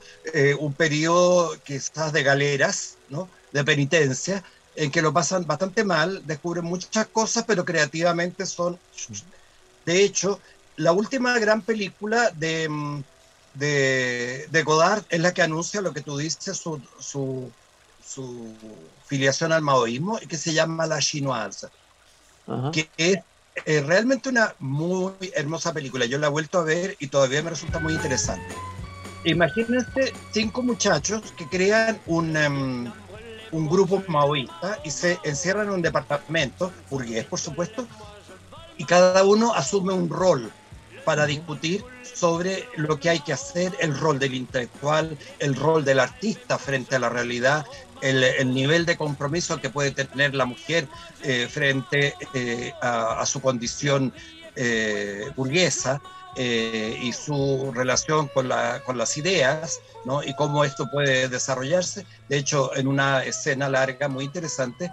un 0.59 0.73
periodo 0.73 1.55
quizás 1.63 2.13
de 2.13 2.21
galeras, 2.21 2.97
¿no? 3.09 3.27
De 3.55 3.63
penitencia, 3.63 4.43
en 4.75 4.91
que 4.91 5.01
lo 5.01 5.13
pasan 5.13 5.47
bastante 5.47 5.85
mal, 5.85 6.21
descubren 6.27 6.65
muchas 6.65 7.07
cosas, 7.07 7.45
pero 7.47 7.63
creativamente 7.63 8.45
son... 8.45 8.77
De 9.85 10.03
hecho, 10.03 10.41
la 10.75 10.91
última 10.91 11.39
gran 11.39 11.61
película 11.61 12.31
de, 12.31 12.67
mm, 12.67 13.03
de, 13.53 14.47
de, 14.51 14.63
Godard 14.63 15.05
es 15.07 15.21
la 15.21 15.33
que 15.33 15.41
anuncia 15.41 15.79
lo 15.79 15.93
que 15.93 16.01
tú 16.01 16.17
dices, 16.17 16.57
su, 16.57 16.81
su, 16.99 17.49
su 18.05 18.53
filiación 19.05 19.53
al 19.53 19.61
maoísmo, 19.61 20.19
y 20.21 20.27
que 20.27 20.37
se 20.37 20.53
llama 20.53 20.85
La 20.85 20.99
Chinoise, 20.99 21.67
que 22.73 22.89
es 22.97 23.19
eh, 23.65 23.81
realmente 23.87 24.27
una 24.27 24.53
muy 24.59 25.31
hermosa 25.33 25.71
película. 25.71 26.05
Yo 26.05 26.17
la 26.17 26.27
he 26.27 26.29
vuelto 26.29 26.59
a 26.59 26.65
ver 26.65 26.97
y 26.99 27.07
todavía 27.07 27.41
me 27.41 27.51
resulta 27.51 27.79
muy 27.79 27.93
interesante. 27.93 28.53
Imagínense 29.23 30.13
cinco 30.33 30.61
muchachos 30.61 31.33
que 31.37 31.47
crean 31.47 32.01
un, 32.05 32.35
em, 32.35 32.91
un 33.51 33.67
grupo 33.67 34.03
maoísta 34.08 34.79
y 34.84 34.91
se 34.91 35.19
encierran 35.23 35.67
en 35.67 35.73
un 35.73 35.81
departamento, 35.81 36.71
burgués 36.89 37.25
por 37.25 37.39
supuesto, 37.39 37.88
y 38.77 38.86
cada 38.86 39.23
uno 39.23 39.53
asume 39.53 39.93
un 39.93 40.10
rol 40.10 40.51
para 41.05 41.25
discutir 41.25 41.84
sobre 42.03 42.67
lo 42.75 42.99
que 42.99 43.10
hay 43.10 43.19
que 43.19 43.31
hacer, 43.31 43.71
el 43.79 43.97
rol 43.97 44.19
del 44.19 44.34
intelectual, 44.34 45.17
el 45.39 45.55
rol 45.55 45.86
del 45.86 45.99
artista 45.99 46.58
frente 46.58 46.95
a 46.95 46.99
la 46.99 47.10
realidad, 47.10 47.65
el, 48.01 48.53
nivel 48.53 48.86
de 48.86 48.97
compromiso 48.97 49.62
que 49.62 49.69
puede 49.69 49.91
tener 49.91 50.36
la 50.36 50.45
mujer 50.45 50.88
eh, 51.23 51.47
frente 51.49 52.15
eh, 52.34 52.73
a, 52.81 53.25
su 53.25 53.41
condición 53.41 54.13
eh, 54.55 55.31
burguesa 55.36 56.01
y 56.38 57.13
su 57.13 57.71
relación 57.74 58.28
con, 58.28 58.50
la, 58.50 58.82
con 58.86 58.98
las 58.98 59.15
ideas, 59.17 59.80
¿no? 60.04 60.24
y 60.24 60.34
cómo 60.36 60.63
esto 60.63 60.89
puede 60.91 61.30
desarrollarse. 61.30 62.06
De 62.28 62.38
hecho, 62.38 62.76
en 62.76 62.88
una 62.88 63.24
escena 63.24 63.69
larga 63.69 64.08
muy 64.08 64.26
interesante, 64.26 64.91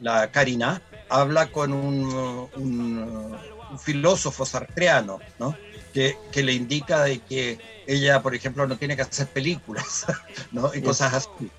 la 0.00 0.30
Karina 0.30 0.82
habla 1.08 1.50
con 1.50 1.72
un 1.72 3.38
un 3.70 3.78
filósofo 3.78 4.44
sartreano, 4.44 5.20
¿no? 5.38 5.56
Que, 5.94 6.16
que, 6.30 6.42
le 6.42 6.52
indica 6.52 7.02
de 7.04 7.18
que 7.20 7.58
ella, 7.86 8.22
por 8.22 8.34
ejemplo, 8.34 8.66
no 8.66 8.76
tiene 8.76 8.96
que 8.96 9.02
hacer 9.02 9.28
películas, 9.28 10.06
¿no? 10.52 10.72
Y 10.74 10.82
cosas 10.82 11.14
así. 11.14 11.50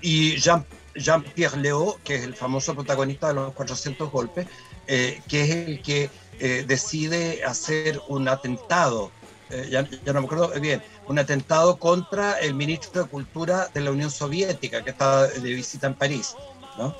Y 0.00 0.36
Jean, 0.36 0.64
Jean-Pierre 0.94 1.58
Léo, 1.58 1.98
que 2.04 2.16
es 2.16 2.24
el 2.24 2.34
famoso 2.34 2.74
protagonista 2.74 3.28
de 3.28 3.34
los 3.34 3.52
400 3.54 4.10
golpes, 4.10 4.46
eh, 4.86 5.20
que 5.28 5.42
es 5.42 5.50
el 5.50 5.82
que 5.82 6.10
eh, 6.38 6.64
decide 6.66 7.44
hacer 7.44 8.00
un 8.08 8.28
atentado, 8.28 9.10
eh, 9.50 9.68
ya, 9.70 9.88
ya, 10.04 10.12
no 10.12 10.20
me 10.20 10.26
acuerdo 10.26 10.48
bien, 10.60 10.82
un 11.08 11.18
atentado 11.18 11.76
contra 11.76 12.38
el 12.40 12.54
ministro 12.54 13.04
de 13.04 13.08
Cultura 13.08 13.70
de 13.72 13.80
la 13.80 13.90
Unión 13.90 14.10
Soviética, 14.10 14.82
que 14.82 14.90
está 14.90 15.28
de 15.28 15.52
visita 15.52 15.86
en 15.86 15.94
París, 15.94 16.34
¿no? 16.76 16.94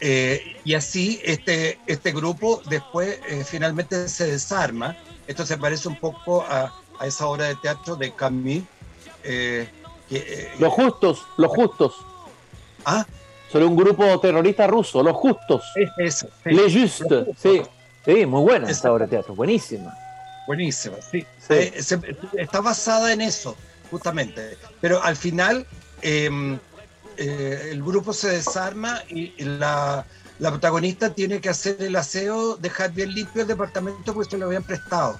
Eh, 0.00 0.56
y 0.64 0.74
así 0.74 1.20
este, 1.24 1.78
este 1.86 2.12
grupo 2.12 2.62
después 2.66 3.20
eh, 3.28 3.44
finalmente 3.44 4.08
se 4.08 4.26
desarma. 4.26 4.96
Esto 5.26 5.44
se 5.44 5.58
parece 5.58 5.88
un 5.88 5.96
poco 5.96 6.42
a, 6.42 6.72
a 6.98 7.06
esa 7.06 7.26
obra 7.26 7.46
de 7.46 7.56
teatro 7.56 7.96
de 7.96 8.12
Camus. 8.14 8.62
Eh, 9.22 9.68
los 10.58 10.72
justos, 10.72 11.22
los 11.36 11.50
justos. 11.50 11.94
Ah. 12.84 13.06
Son 13.50 13.62
un 13.62 13.76
grupo 13.76 14.20
terrorista 14.20 14.66
ruso, 14.66 15.02
los 15.02 15.16
justos. 15.16 15.64
Es 15.74 15.90
eso. 15.98 16.28
Les 16.44 16.72
Justes, 16.72 17.26
sí. 17.36 17.62
Sí, 18.04 18.24
muy 18.24 18.42
buena 18.42 18.70
esa 18.70 18.92
obra 18.92 19.04
de 19.04 19.10
teatro, 19.10 19.34
buenísima. 19.34 19.94
Buenísima, 20.46 20.96
sí. 21.00 21.26
está 22.36 22.60
basada 22.60 23.12
en 23.12 23.20
eso, 23.20 23.56
justamente. 23.90 24.56
Pero 24.80 25.02
al 25.02 25.16
final 25.16 25.66
em, 26.02 26.58
eh, 27.16 27.68
el 27.72 27.82
grupo 27.82 28.12
se 28.12 28.30
desarma 28.30 29.02
y 29.08 29.34
la, 29.44 30.06
protagonista 30.38 31.10
tiene 31.10 31.40
que 31.40 31.50
hacer 31.50 31.76
el 31.82 31.94
aseo, 31.94 32.56
dejar 32.56 32.92
bien 32.92 33.14
limpio 33.14 33.42
el 33.42 33.48
departamento 33.48 34.14
porque 34.14 34.30
se 34.30 34.38
lo 34.38 34.46
habían 34.46 34.62
prestado. 34.62 35.18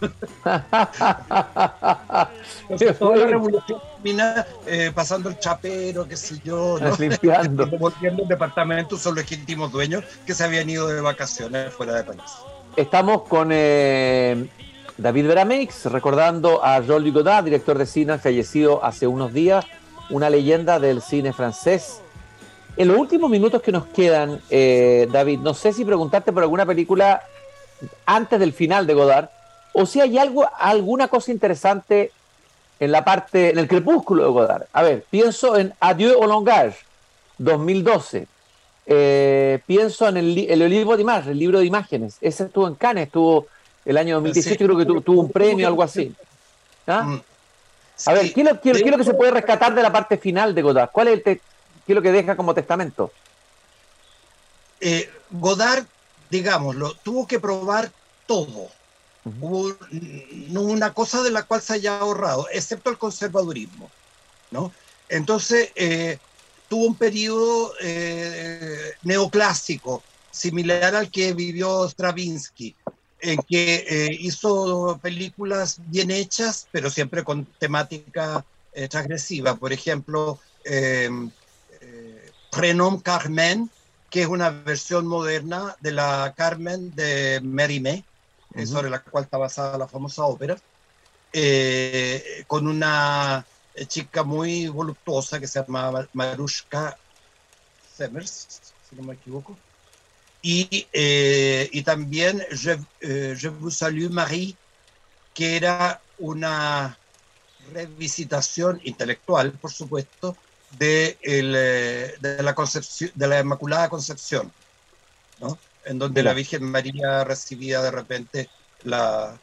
toda 2.98 3.16
la 3.16 3.26
revolución 3.26 3.80
termina 3.94 4.46
eh, 4.66 4.92
pasando 4.94 5.28
el 5.28 5.38
chapero, 5.38 6.06
qué 6.06 6.16
sé 6.16 6.40
yo, 6.44 6.78
limpiando. 6.98 7.66
Volviendo 7.78 8.22
el 8.22 8.28
departamento 8.28 8.96
son 8.96 9.16
los 9.16 9.30
legítimos 9.30 9.72
dueños 9.72 10.04
que 10.26 10.34
se 10.34 10.44
habían 10.44 10.70
ido 10.70 10.86
de 10.88 11.00
vacaciones 11.00 11.72
fuera 11.72 11.94
de 11.94 12.04
país. 12.04 12.22
Estamos 12.76 13.22
con 13.22 13.48
eh, 13.50 14.48
David 14.96 15.26
Verameix, 15.26 15.86
recordando 15.86 16.64
a 16.64 16.80
Jean-Luc 16.80 17.14
Godard, 17.14 17.44
director 17.44 17.78
de 17.78 17.86
cine 17.86 18.18
fallecido 18.18 18.84
hace 18.84 19.06
unos 19.06 19.32
días 19.32 19.64
una 20.10 20.30
leyenda 20.30 20.78
del 20.78 21.02
cine 21.02 21.32
francés. 21.32 22.00
En 22.76 22.88
los 22.88 22.96
últimos 22.96 23.30
minutos 23.30 23.62
que 23.62 23.72
nos 23.72 23.86
quedan, 23.86 24.40
eh, 24.50 25.08
David, 25.10 25.40
no 25.40 25.54
sé 25.54 25.72
si 25.72 25.84
preguntarte 25.84 26.32
por 26.32 26.42
alguna 26.42 26.64
película 26.64 27.22
antes 28.06 28.38
del 28.38 28.52
final 28.52 28.86
de 28.86 28.94
Godard, 28.94 29.28
o 29.78 29.86
si 29.86 30.00
hay 30.00 30.18
algo, 30.18 30.48
alguna 30.58 31.06
cosa 31.06 31.30
interesante 31.30 32.10
en 32.80 32.90
la 32.90 33.04
parte, 33.04 33.50
en 33.50 33.58
el 33.58 33.68
crepúsculo 33.68 34.24
de 34.24 34.30
Godard. 34.30 34.64
A 34.72 34.82
ver, 34.82 35.04
pienso 35.08 35.56
en 35.56 35.72
Adieu 35.78 36.20
au 36.20 36.26
langage, 36.26 36.78
2012. 37.38 38.26
Eh, 38.86 39.60
pienso 39.66 40.08
en 40.08 40.16
el, 40.16 40.38
el 40.50 40.68
libro 40.68 40.96
de 40.96 41.02
imágenes, 41.02 41.30
el 41.30 41.38
libro 41.38 41.60
de 41.60 41.66
imágenes. 41.66 42.16
Ese 42.20 42.44
estuvo 42.44 42.66
en 42.66 42.74
Cannes, 42.74 43.06
estuvo 43.06 43.46
el 43.84 43.96
año 43.96 44.16
2018, 44.16 44.56
creo 44.64 44.76
que 44.76 45.02
tuvo, 45.02 45.20
un 45.20 45.30
premio, 45.30 45.68
algo 45.68 45.82
así. 45.82 46.12
¿Ah? 46.86 47.02
Mm. 47.02 47.22
A 48.06 48.12
ver, 48.14 48.32
¿qué 48.32 48.40
es, 48.40 48.90
lo, 48.90 48.98
que 48.98 49.04
se 49.04 49.14
puede 49.14 49.30
rescatar 49.30 49.74
de 49.74 49.82
la 49.82 49.92
parte 49.92 50.18
final 50.18 50.54
de 50.54 50.62
Godard? 50.62 50.90
¿Cuál 50.90 51.08
es, 51.08 51.14
el 51.18 51.22
qué 51.22 51.40
es 51.86 51.94
lo 51.94 52.02
que 52.02 52.12
deja 52.12 52.36
como 52.36 52.52
testamento? 52.52 53.12
Eh, 54.80 55.08
Godard, 55.30 55.84
digámoslo, 56.30 56.94
tuvo 56.94 57.26
que 57.26 57.38
probar 57.38 57.90
todo. 58.26 58.77
Hubo 59.40 59.76
una 60.60 60.92
cosa 60.92 61.22
de 61.22 61.30
la 61.30 61.42
cual 61.44 61.60
se 61.60 61.74
haya 61.74 61.98
ahorrado, 61.98 62.46
excepto 62.52 62.90
el 62.90 62.98
conservadurismo. 62.98 63.90
¿no? 64.50 64.72
Entonces, 65.08 65.70
eh, 65.74 66.18
tuvo 66.68 66.86
un 66.86 66.94
periodo 66.94 67.72
eh, 67.80 68.92
neoclásico, 69.02 70.02
similar 70.30 70.94
al 70.94 71.10
que 71.10 71.32
vivió 71.32 71.88
Stravinsky, 71.88 72.76
en 73.20 73.38
que 73.48 73.84
eh, 73.88 74.16
hizo 74.20 74.98
películas 75.02 75.80
bien 75.86 76.10
hechas, 76.10 76.68
pero 76.70 76.90
siempre 76.90 77.24
con 77.24 77.46
temática 77.58 78.44
transgresiva. 78.88 79.56
Por 79.56 79.72
ejemplo, 79.72 80.38
eh, 81.80 82.30
Renom 82.52 83.00
Carmen, 83.00 83.70
que 84.10 84.22
es 84.22 84.28
una 84.28 84.50
versión 84.50 85.06
moderna 85.06 85.76
de 85.80 85.92
la 85.92 86.34
Carmen 86.36 86.94
de 86.94 87.40
Mérimée, 87.42 88.04
sobre 88.66 88.90
la 88.90 89.02
cual 89.02 89.24
está 89.24 89.38
basada 89.38 89.78
la 89.78 89.88
famosa 89.88 90.24
ópera, 90.24 90.56
eh, 91.32 92.44
con 92.46 92.66
una 92.66 93.44
chica 93.86 94.24
muy 94.24 94.66
voluptuosa 94.68 95.38
que 95.38 95.46
se 95.46 95.60
llama 95.60 96.08
Marushka 96.12 96.96
Semers, 97.96 98.60
si 98.88 98.96
no 98.96 99.02
me 99.02 99.14
equivoco. 99.14 99.56
Y, 100.40 100.86
eh, 100.92 101.68
y 101.72 101.82
también 101.82 102.44
Je, 102.50 102.78
eh, 103.00 103.34
Je, 103.36 103.48
vous 103.48 103.76
salue 103.76 104.08
Marie, 104.08 104.56
que 105.34 105.56
era 105.56 106.00
una 106.18 106.96
revisitación 107.72 108.80
intelectual, 108.84 109.52
por 109.52 109.72
supuesto, 109.72 110.36
de, 110.78 111.18
el, 111.22 111.52
de, 111.52 112.42
la, 112.42 112.54
concepción, 112.54 113.10
de 113.14 113.26
la 113.26 113.40
Inmaculada 113.40 113.88
Concepción. 113.88 114.52
¿no? 115.40 115.58
En 115.84 115.98
donde 115.98 116.22
la 116.22 116.34
Virgen 116.34 116.64
María 116.64 117.24
recibía 117.24 117.80
de 117.82 117.90
repente 117.90 118.50
la, 118.84 119.38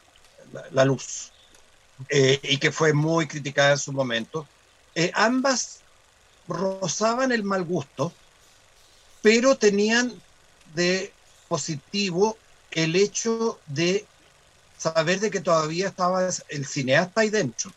la, 0.72 0.86
luz, 0.86 1.32
eh, 2.10 2.40
y 2.44 2.58
que 2.58 2.72
fue 2.72 2.94
muy 2.94 3.28
criticada 3.28 3.72
en 3.72 3.78
su 3.78 3.92
momento. 3.92 4.48
Eh, 4.94 5.12
ambas 5.14 5.80
rozaban 6.48 7.32
el 7.32 7.44
mal 7.44 7.64
gusto, 7.64 8.14
pero 9.22 9.58
tenían 9.58 10.14
de 10.76 11.12
positivo 11.48 12.38
el 12.72 12.96
hecho 12.96 13.60
de 13.68 14.06
saber 14.78 15.20
de 15.20 15.32
que 15.32 15.40
todavía 15.40 15.88
estaba 15.88 16.30
el 16.50 16.66
cineasta 16.66 17.22
ahí 17.22 17.30
dentro. 17.30 17.72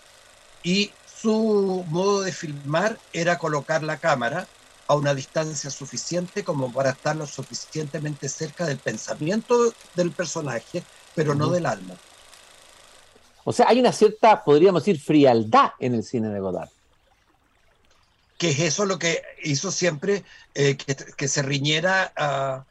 Y 0.64 0.92
su 1.22 1.86
modo 1.88 2.22
de 2.22 2.32
filmar 2.32 2.98
era 3.14 3.38
colocar 3.38 3.84
la 3.84 3.98
cámara 3.98 4.48
a 4.88 4.96
una 4.96 5.14
distancia 5.14 5.70
suficiente 5.70 6.44
como 6.44 6.72
para 6.72 6.92
estar 6.92 7.16
lo 7.16 7.28
suficientemente 7.28 8.28
cerca 8.28 8.66
del 8.66 8.78
pensamiento 8.78 9.74
del 9.96 10.12
personaje, 10.12 10.84
pero 11.16 11.36
no 11.36 11.50
del 11.50 11.66
alma. 11.66 11.96
O 13.44 13.54
sea, 13.54 13.68
hay 13.70 13.80
una 13.80 13.92
cierta, 13.92 14.44
podríamos 14.44 14.84
decir, 14.84 15.02
frialdad 15.02 15.72
en 15.80 15.96
el 15.96 16.04
cine 16.04 16.30
de 16.30 16.40
Godard 16.40 16.70
que 18.40 18.52
es 18.52 18.60
eso 18.62 18.86
lo 18.86 18.98
que 18.98 19.22
hizo 19.44 19.70
siempre 19.70 20.24
eh, 20.56 20.78
que, 20.78 21.28
se 21.28 21.42
riñera 21.44 22.12
a, 22.16 22.66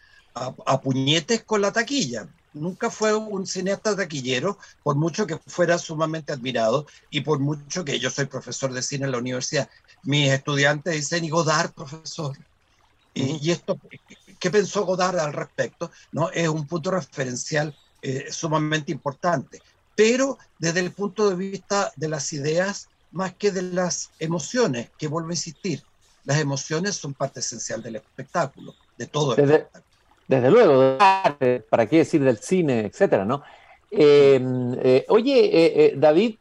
puñetes 0.82 1.44
con 1.44 1.60
la 1.60 1.72
taquilla. 1.72 2.26
Nunca 2.54 2.90
fue 2.90 3.14
un 3.14 3.46
cineasta 3.46 3.94
taquillero, 3.94 4.58
por 4.82 4.96
mucho 4.96 5.26
que 5.26 5.36
fuera 5.46 5.76
sumamente 5.78 6.32
admirado 6.32 6.86
y 7.10 7.20
por 7.20 7.38
mucho 7.38 7.84
que 7.84 8.00
yo 8.00 8.08
soy 8.08 8.24
profesor 8.24 8.72
de 8.72 8.82
cine 8.82 9.04
en 9.04 9.12
la 9.12 9.18
universidad. 9.18 9.68
Mis 10.04 10.30
estudiantes 10.30 10.94
dicen, 10.94 11.24
y 11.24 11.28
Godard, 11.28 11.72
profesor. 11.72 12.36
Y, 13.12 13.50
esto, 13.50 13.78
¿qué 14.38 14.50
pensó 14.50 14.86
Godard 14.86 15.18
al 15.18 15.34
respecto? 15.34 15.90
¿No? 16.12 16.30
Es 16.30 16.48
un 16.48 16.66
punto 16.66 16.92
referencial 16.92 17.76
eh, 18.00 18.28
sumamente 18.30 18.90
importante. 18.90 19.60
Pero 19.94 20.38
desde 20.58 20.80
el 20.80 20.92
punto 20.92 21.28
de 21.28 21.36
vista 21.36 21.92
de 21.96 22.08
las 22.08 22.32
ideas, 22.32 22.88
más 23.10 23.34
que 23.34 23.50
de 23.50 23.62
las 23.62 24.10
emociones, 24.18 24.90
que 24.98 25.08
vuelvo 25.08 25.30
a 25.30 25.32
insistir, 25.32 25.82
las 26.24 26.38
emociones 26.38 26.96
son 26.96 27.14
parte 27.14 27.40
esencial 27.40 27.82
del 27.82 27.96
espectáculo, 27.96 28.74
de 28.96 29.06
todo 29.06 29.34
el 29.34 29.36
desde, 29.36 29.54
espectáculo. 29.54 29.84
Desde 30.26 30.50
luego, 30.50 30.98
para 31.70 31.86
qué 31.86 31.98
decir 31.98 32.22
del 32.22 32.38
cine, 32.38 32.80
etcétera, 32.80 33.24
¿no? 33.24 33.42
Eh, 33.90 34.38
eh, 34.82 35.06
oye, 35.08 35.86
eh, 35.86 35.94
David, 35.96 36.36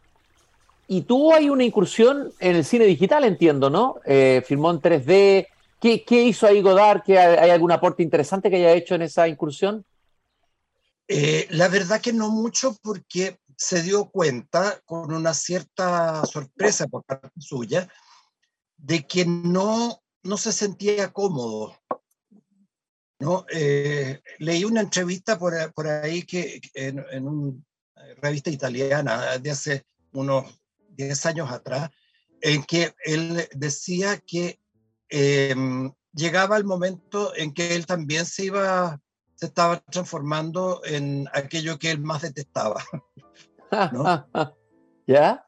y 0.90 1.02
tuvo 1.02 1.34
ahí 1.34 1.50
una 1.50 1.64
incursión 1.64 2.34
en 2.40 2.58
el 2.58 2.66
cine 2.66 2.86
digital, 2.86 3.24
entiendo, 3.24 3.70
¿no? 3.70 3.98
filmó 4.46 4.72
en 4.72 4.82
3D. 4.82 5.48
¿Qué, 5.80 6.04
¿Qué, 6.04 6.24
hizo 6.24 6.48
ahí 6.48 6.62
Godard? 6.62 7.04
¿Que 7.04 7.20
hay 7.20 7.50
algún 7.50 7.72
aporte 7.72 8.04
interesante 8.04 8.50
que 8.50 8.56
haya 8.58 8.74
hecho 8.74 8.96
en 8.96 9.04
esa 9.04 9.28
incursión? 9.28 9.86
la 11.50 11.70
verdad 11.70 12.02
que 12.02 12.12
no 12.12 12.30
mucho 12.30 12.78
porque 12.82 13.38
se 13.58 13.82
dio 13.82 14.10
cuenta 14.12 14.80
con 14.86 15.12
una 15.12 15.34
cierta 15.34 16.24
sorpresa 16.26 16.88
por 16.88 17.04
parte 17.04 17.30
suya 17.40 17.92
de 18.78 19.06
que 19.08 19.26
no, 19.26 20.04
no 20.24 20.38
se 20.38 20.52
sentía 20.52 21.12
cómodo. 21.12 21.76
¿no? 23.20 23.46
Eh, 23.52 24.22
leí 24.38 24.64
una 24.64 24.82
entrevista 24.82 25.40
por, 25.40 25.74
por 25.74 25.88
ahí 25.88 26.22
que 26.22 26.62
en, 26.76 27.28
una 27.28 27.58
revista 28.22 28.52
italiana 28.52 29.40
de 29.40 29.50
hace 29.50 29.86
unos 30.12 30.46
10 30.90 31.26
años 31.26 31.52
atrás, 31.52 31.90
en 32.42 32.64
que 32.64 32.94
él 33.06 33.50
decía 33.56 34.20
que 34.20 34.60
em, 35.10 35.92
llegaba 36.14 36.58
el 36.58 36.64
momento 36.64 37.36
en 37.36 37.54
que 37.56 37.76
él 37.76 37.88
también 37.88 38.28
se 38.28 38.46
iba, 38.46 39.02
se 39.34 39.48
estaba 39.48 39.80
transformando 39.80 40.82
en 40.86 41.28
aquello 41.34 41.80
que 41.80 41.90
él 41.90 42.02
más 42.02 42.22
detestaba. 42.22 42.86
¿Ya? 45.08 45.46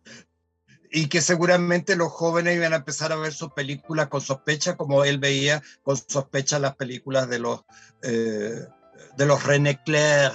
Y 0.91 1.07
que 1.07 1.21
seguramente 1.21 1.95
los 1.95 2.11
jóvenes 2.11 2.55
iban 2.55 2.73
a 2.73 2.77
empezar 2.77 3.11
a 3.11 3.17
ver 3.17 3.33
sus 3.33 3.51
películas 3.53 4.07
con 4.07 4.21
sospecha, 4.21 4.75
como 4.75 5.03
él 5.03 5.19
veía 5.19 5.61
con 5.83 5.97
sospecha 5.97 6.57
las 6.59 6.75
películas 6.75 7.29
de 7.29 7.39
los, 7.39 7.63
eh, 8.01 8.65
de 9.15 9.25
los 9.25 9.43
René 9.43 9.81
Clair 9.83 10.31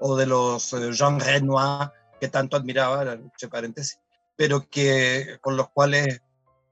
o 0.00 0.16
de 0.16 0.26
los 0.26 0.72
eh, 0.74 0.92
Jean 0.92 1.20
Renoir, 1.20 1.90
que 2.20 2.28
tanto 2.28 2.56
admiraba, 2.56 3.12
entre 3.12 3.48
paréntesis, 3.48 3.98
pero 4.36 4.68
que, 4.68 5.38
con 5.40 5.56
los 5.56 5.70
cuales, 5.70 6.20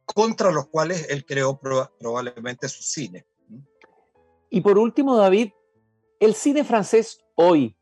contra 0.05 0.51
los 0.51 0.69
cuales 0.69 1.07
él 1.09 1.25
creó 1.25 1.59
probablemente 1.59 2.69
su 2.69 2.83
cine. 2.83 3.25
Y 4.51 4.61
por 4.61 4.77
último, 4.77 5.17
David, 5.17 5.53
el 6.21 6.35
cine 6.35 6.65
francés 6.65 7.19
hoy 7.35 7.77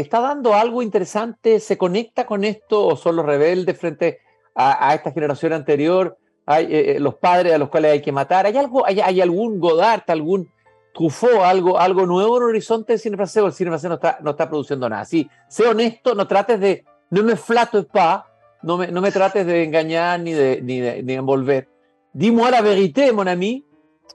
está 0.00 0.20
dando 0.20 0.54
algo 0.54 0.82
interesante, 0.82 1.60
se 1.60 1.76
conecta 1.76 2.24
con 2.24 2.44
esto 2.44 2.86
o 2.86 2.96
son 2.96 3.16
los 3.16 3.26
rebeldes 3.26 3.78
frente 3.78 4.20
a, 4.54 4.94
esta 4.94 5.12
generación 5.12 5.52
anterior, 5.52 6.16
hay 6.44 6.64
eh, 6.64 6.96
eh, 6.96 7.00
los 7.00 7.14
padres 7.14 7.52
a 7.52 7.58
los 7.58 7.68
cuales 7.68 7.92
hay 7.92 8.02
que 8.02 8.10
matar, 8.10 8.46
hay 8.46 8.56
algo, 8.56 8.84
hay, 8.84 9.00
hay 9.00 9.20
algún 9.20 9.60
Godard, 9.60 10.02
algún 10.08 10.50
Truffaut, 10.94 11.42
algo, 11.44 11.78
algo 11.78 12.06
nuevo 12.06 12.38
en 12.38 12.42
el 12.42 12.48
horizonte 12.48 12.94
del 12.94 13.00
cine 13.00 13.16
francés 13.16 13.42
o 13.42 13.46
el 13.46 13.52
cine 13.52 13.70
francés 13.70 13.88
no 13.88 13.94
está, 13.96 14.18
no 14.20 14.30
está 14.30 14.48
produciendo 14.48 14.88
nada. 14.88 15.04
Sí, 15.04 15.30
sé 15.48 15.64
honesto, 15.66 16.14
no 16.16 16.26
trates 16.26 16.58
de, 16.58 16.84
no 17.10 17.22
me 17.22 17.36
flato 17.36 17.86
pa, 17.86 18.26
no 18.62 18.78
me, 18.78 18.88
no 18.88 19.00
me 19.00 19.12
trates 19.12 19.46
de 19.46 19.62
engañar 19.62 20.18
ni 20.18 20.32
de, 20.32 20.60
ni 20.60 20.80
de, 20.80 21.02
ni 21.04 21.12
envolver. 21.12 21.68
Dis-moi 22.12 22.50
la 22.50 22.62
vérité, 22.62 23.12
mon 23.12 23.28
ami. 23.28 23.64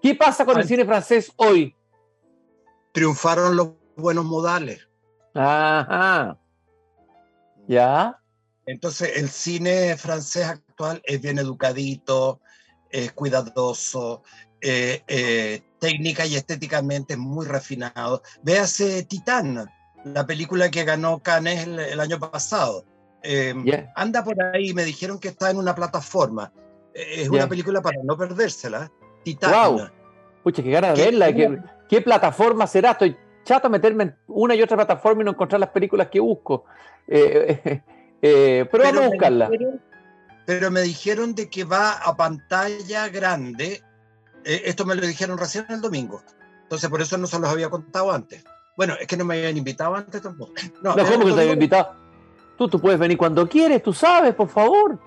¿Qué 0.01 0.15
pasa 0.15 0.43
con 0.43 0.59
el 0.59 0.67
cine 0.67 0.83
francés 0.83 1.31
hoy? 1.37 1.73
Triunfaron 2.91 3.55
los 3.55 3.69
buenos 3.95 4.25
modales. 4.25 4.89
Ajá. 5.33 6.37
¿Ya? 7.67 8.19
Entonces, 8.65 9.17
el 9.17 9.29
cine 9.29 9.97
francés 9.97 10.45
actual 10.47 11.01
es 11.05 11.21
bien 11.21 11.37
educadito, 11.37 12.39
es 12.89 13.11
cuidadoso, 13.11 14.23
eh, 14.61 15.03
eh, 15.07 15.61
técnica 15.79 16.25
y 16.25 16.35
estéticamente 16.35 17.17
muy 17.17 17.45
refinado. 17.45 18.21
Véase 18.41 19.03
Titán, 19.03 19.69
la 20.05 20.25
película 20.25 20.69
que 20.69 20.85
ganó 20.85 21.19
Cannes 21.19 21.67
el, 21.67 21.99
año 21.99 22.19
pasado. 22.19 22.85
Em, 23.21 23.65
anda 23.95 24.23
por 24.23 24.41
ahí, 24.41 24.73
me 24.73 24.85
dijeron 24.85 25.19
que 25.19 25.29
está 25.29 25.49
en 25.49 25.57
una 25.57 25.75
plataforma. 25.75 26.53
Es 26.93 27.27
una 27.27 27.49
película 27.49 27.81
para 27.81 27.97
no 28.03 28.15
perdérsela. 28.15 28.91
Titán. 29.23 29.51
Wow. 29.51 29.89
Pucha, 30.43 30.61
qué 30.61 30.71
ganas 30.71 30.97
de 30.97 31.05
verla. 31.05 31.33
¿Qué, 31.33 31.59
¿Qué, 31.89 32.01
plataforma 32.01 32.67
será? 32.67 32.91
Estoy 32.91 33.17
chato 33.43 33.69
meterme 33.69 34.03
en 34.03 34.15
una 34.27 34.55
y 34.55 34.61
otra 34.61 34.77
plataforma 34.77 35.21
y 35.21 35.25
no 35.25 35.31
encontrar 35.31 35.59
las 35.59 35.69
películas 35.69 36.07
que 36.07 36.19
busco. 36.19 36.65
Eh, 37.07 37.81
eh, 38.21 38.65
pero, 38.71 38.83
vamos 38.83 39.03
a 39.03 39.07
buscarla. 39.07 39.49
pero 40.45 40.71
me 40.71 40.81
dijeron 40.81 41.35
de 41.35 41.49
que 41.49 41.63
va 41.63 41.93
a 41.93 42.15
pantalla 42.15 43.09
grande. 43.09 43.83
Eh, 44.45 44.63
esto 44.65 44.85
me 44.85 44.95
lo 44.95 45.01
dijeron 45.01 45.37
recién 45.37 45.65
el 45.69 45.81
domingo. 45.81 46.21
Entonces, 46.63 46.89
por 46.89 47.01
eso 47.01 47.17
no 47.17 47.27
se 47.27 47.39
los 47.39 47.49
había 47.49 47.69
contado 47.69 48.11
antes. 48.11 48.43
Bueno, 48.75 48.95
es 48.99 49.07
que 49.07 49.17
no 49.17 49.25
me 49.25 49.37
habían 49.37 49.57
invitado 49.57 49.95
antes 49.95 50.21
tampoco. 50.21 50.53
No, 50.81 50.95
no 50.95 51.05
¿cómo 51.05 51.25
que 51.25 51.33
te 51.33 51.41
habían 51.41 51.53
invitado? 51.53 51.95
Tú, 52.57 52.67
tú 52.67 52.79
puedes 52.79 52.99
venir 52.99 53.17
cuando 53.17 53.47
quieres, 53.47 53.81
tú 53.81 53.93
sabes, 53.93 54.33
por 54.33 54.47
favor. 54.47 54.99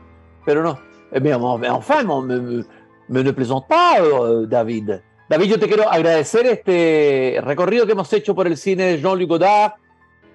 Pero 0.44 0.62
no. 0.62 0.79
Mais, 1.20 1.72
enfin, 1.72 2.07
me, 2.27 2.64
me 3.09 3.22
ne 3.22 3.33
plaisante 3.33 3.66
pas, 3.68 4.49
David. 4.49 4.90
David, 5.28 5.46
yo 5.46 5.58
te 5.58 5.66
quiero 5.66 5.90
agradecer 5.90 6.46
este 6.46 7.40
recorrido 7.42 7.84
que 7.84 7.92
hemos 7.92 8.12
hecho 8.12 8.36
por 8.36 8.46
el 8.46 8.56
cine 8.56 8.84
de 8.84 9.00
Jean-Luc 9.00 9.28
Godard, 9.28 9.72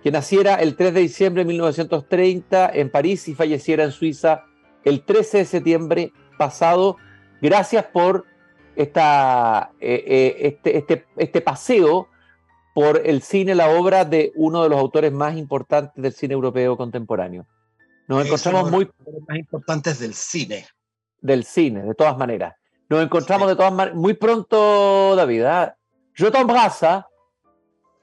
que 0.04 0.12
naciera 0.12 0.56
el 0.56 0.76
3 0.76 0.94
de 0.94 1.00
diciembre 1.00 1.44
de 1.44 1.48
1930 1.48 2.72
en 2.74 2.90
París 2.92 3.26
y 3.30 3.34
falleciera 3.34 3.86
en 3.86 3.92
Suiza 3.92 4.44
el 4.84 5.06
13 5.06 5.38
de 5.38 5.46
septiembre 5.46 6.14
pasado. 6.38 6.98
Gracias 7.42 7.86
por 7.86 8.26
esta, 8.76 9.72
eh, 9.80 10.04
eh, 10.06 10.36
este, 10.40 10.78
este, 10.78 11.06
este 11.16 11.40
paseo 11.40 12.10
por 12.74 13.02
el 13.06 13.22
cine, 13.22 13.56
la 13.56 13.70
obra 13.70 14.04
de 14.04 14.34
uno 14.36 14.64
de 14.64 14.70
los 14.70 14.80
autores 14.80 15.14
más 15.14 15.38
importantes 15.38 16.04
del 16.04 16.12
cine 16.12 16.34
europeo 16.34 16.76
contemporáneo. 16.76 17.46
Nos 18.10 18.26
encontramos 18.26 18.70
muy... 18.70 18.90
más 19.26 19.38
importantes 19.38 20.00
del 20.00 20.14
cine. 20.16 20.66
Del 21.22 21.46
cine, 21.46 21.84
de 21.84 21.96
todas 21.96 22.18
maneras. 22.18 22.56
Nos 22.92 23.04
encontramos 23.04 23.48
de 23.48 23.56
todas 23.56 23.72
maneras 23.72 23.98
muy 23.98 24.16
pronto, 24.16 25.16
David. 25.16 25.46
¿eh? 25.46 25.74
Yo 26.14 26.30
te 26.30 26.40
abrazo. 26.40 27.06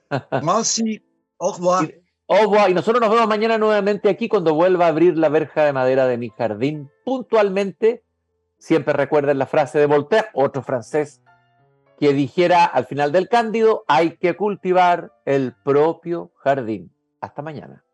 Merci. 0.43 1.05
Au 1.37 1.53
revoir. 1.53 1.95
Au 2.27 2.39
revoir. 2.39 2.71
Y 2.71 2.75
nosotros 2.75 2.99
nos 3.03 3.11
vemos 3.11 3.29
mañana 3.29 3.59
nuevamente 3.59 4.09
aquí 4.09 4.31
cuando 4.31 4.55
vuelva 4.55 4.87
a 4.87 4.89
abrir 4.89 5.19
la 5.19 5.29
verja 5.29 5.67
de 5.67 5.75
madera 5.75 6.07
de 6.07 6.17
mi 6.17 6.31
jardín 6.31 6.91
puntualmente. 7.05 8.03
Siempre 8.57 8.95
recuerden 8.95 9.37
la 9.37 9.45
frase 9.45 9.79
de 9.79 9.85
Voltaire, 9.85 10.29
otro 10.33 10.63
francés, 10.63 11.21
que 11.99 12.15
dijera 12.15 12.65
al 12.65 12.87
final 12.87 13.13
del 13.13 13.29
Cándido, 13.29 13.85
hay 13.89 14.17
que 14.17 14.39
cultivar 14.39 15.13
el 15.27 15.53
propio 15.53 16.33
jardín. 16.37 16.91
Hasta 17.21 17.43
mañana. 17.43 17.85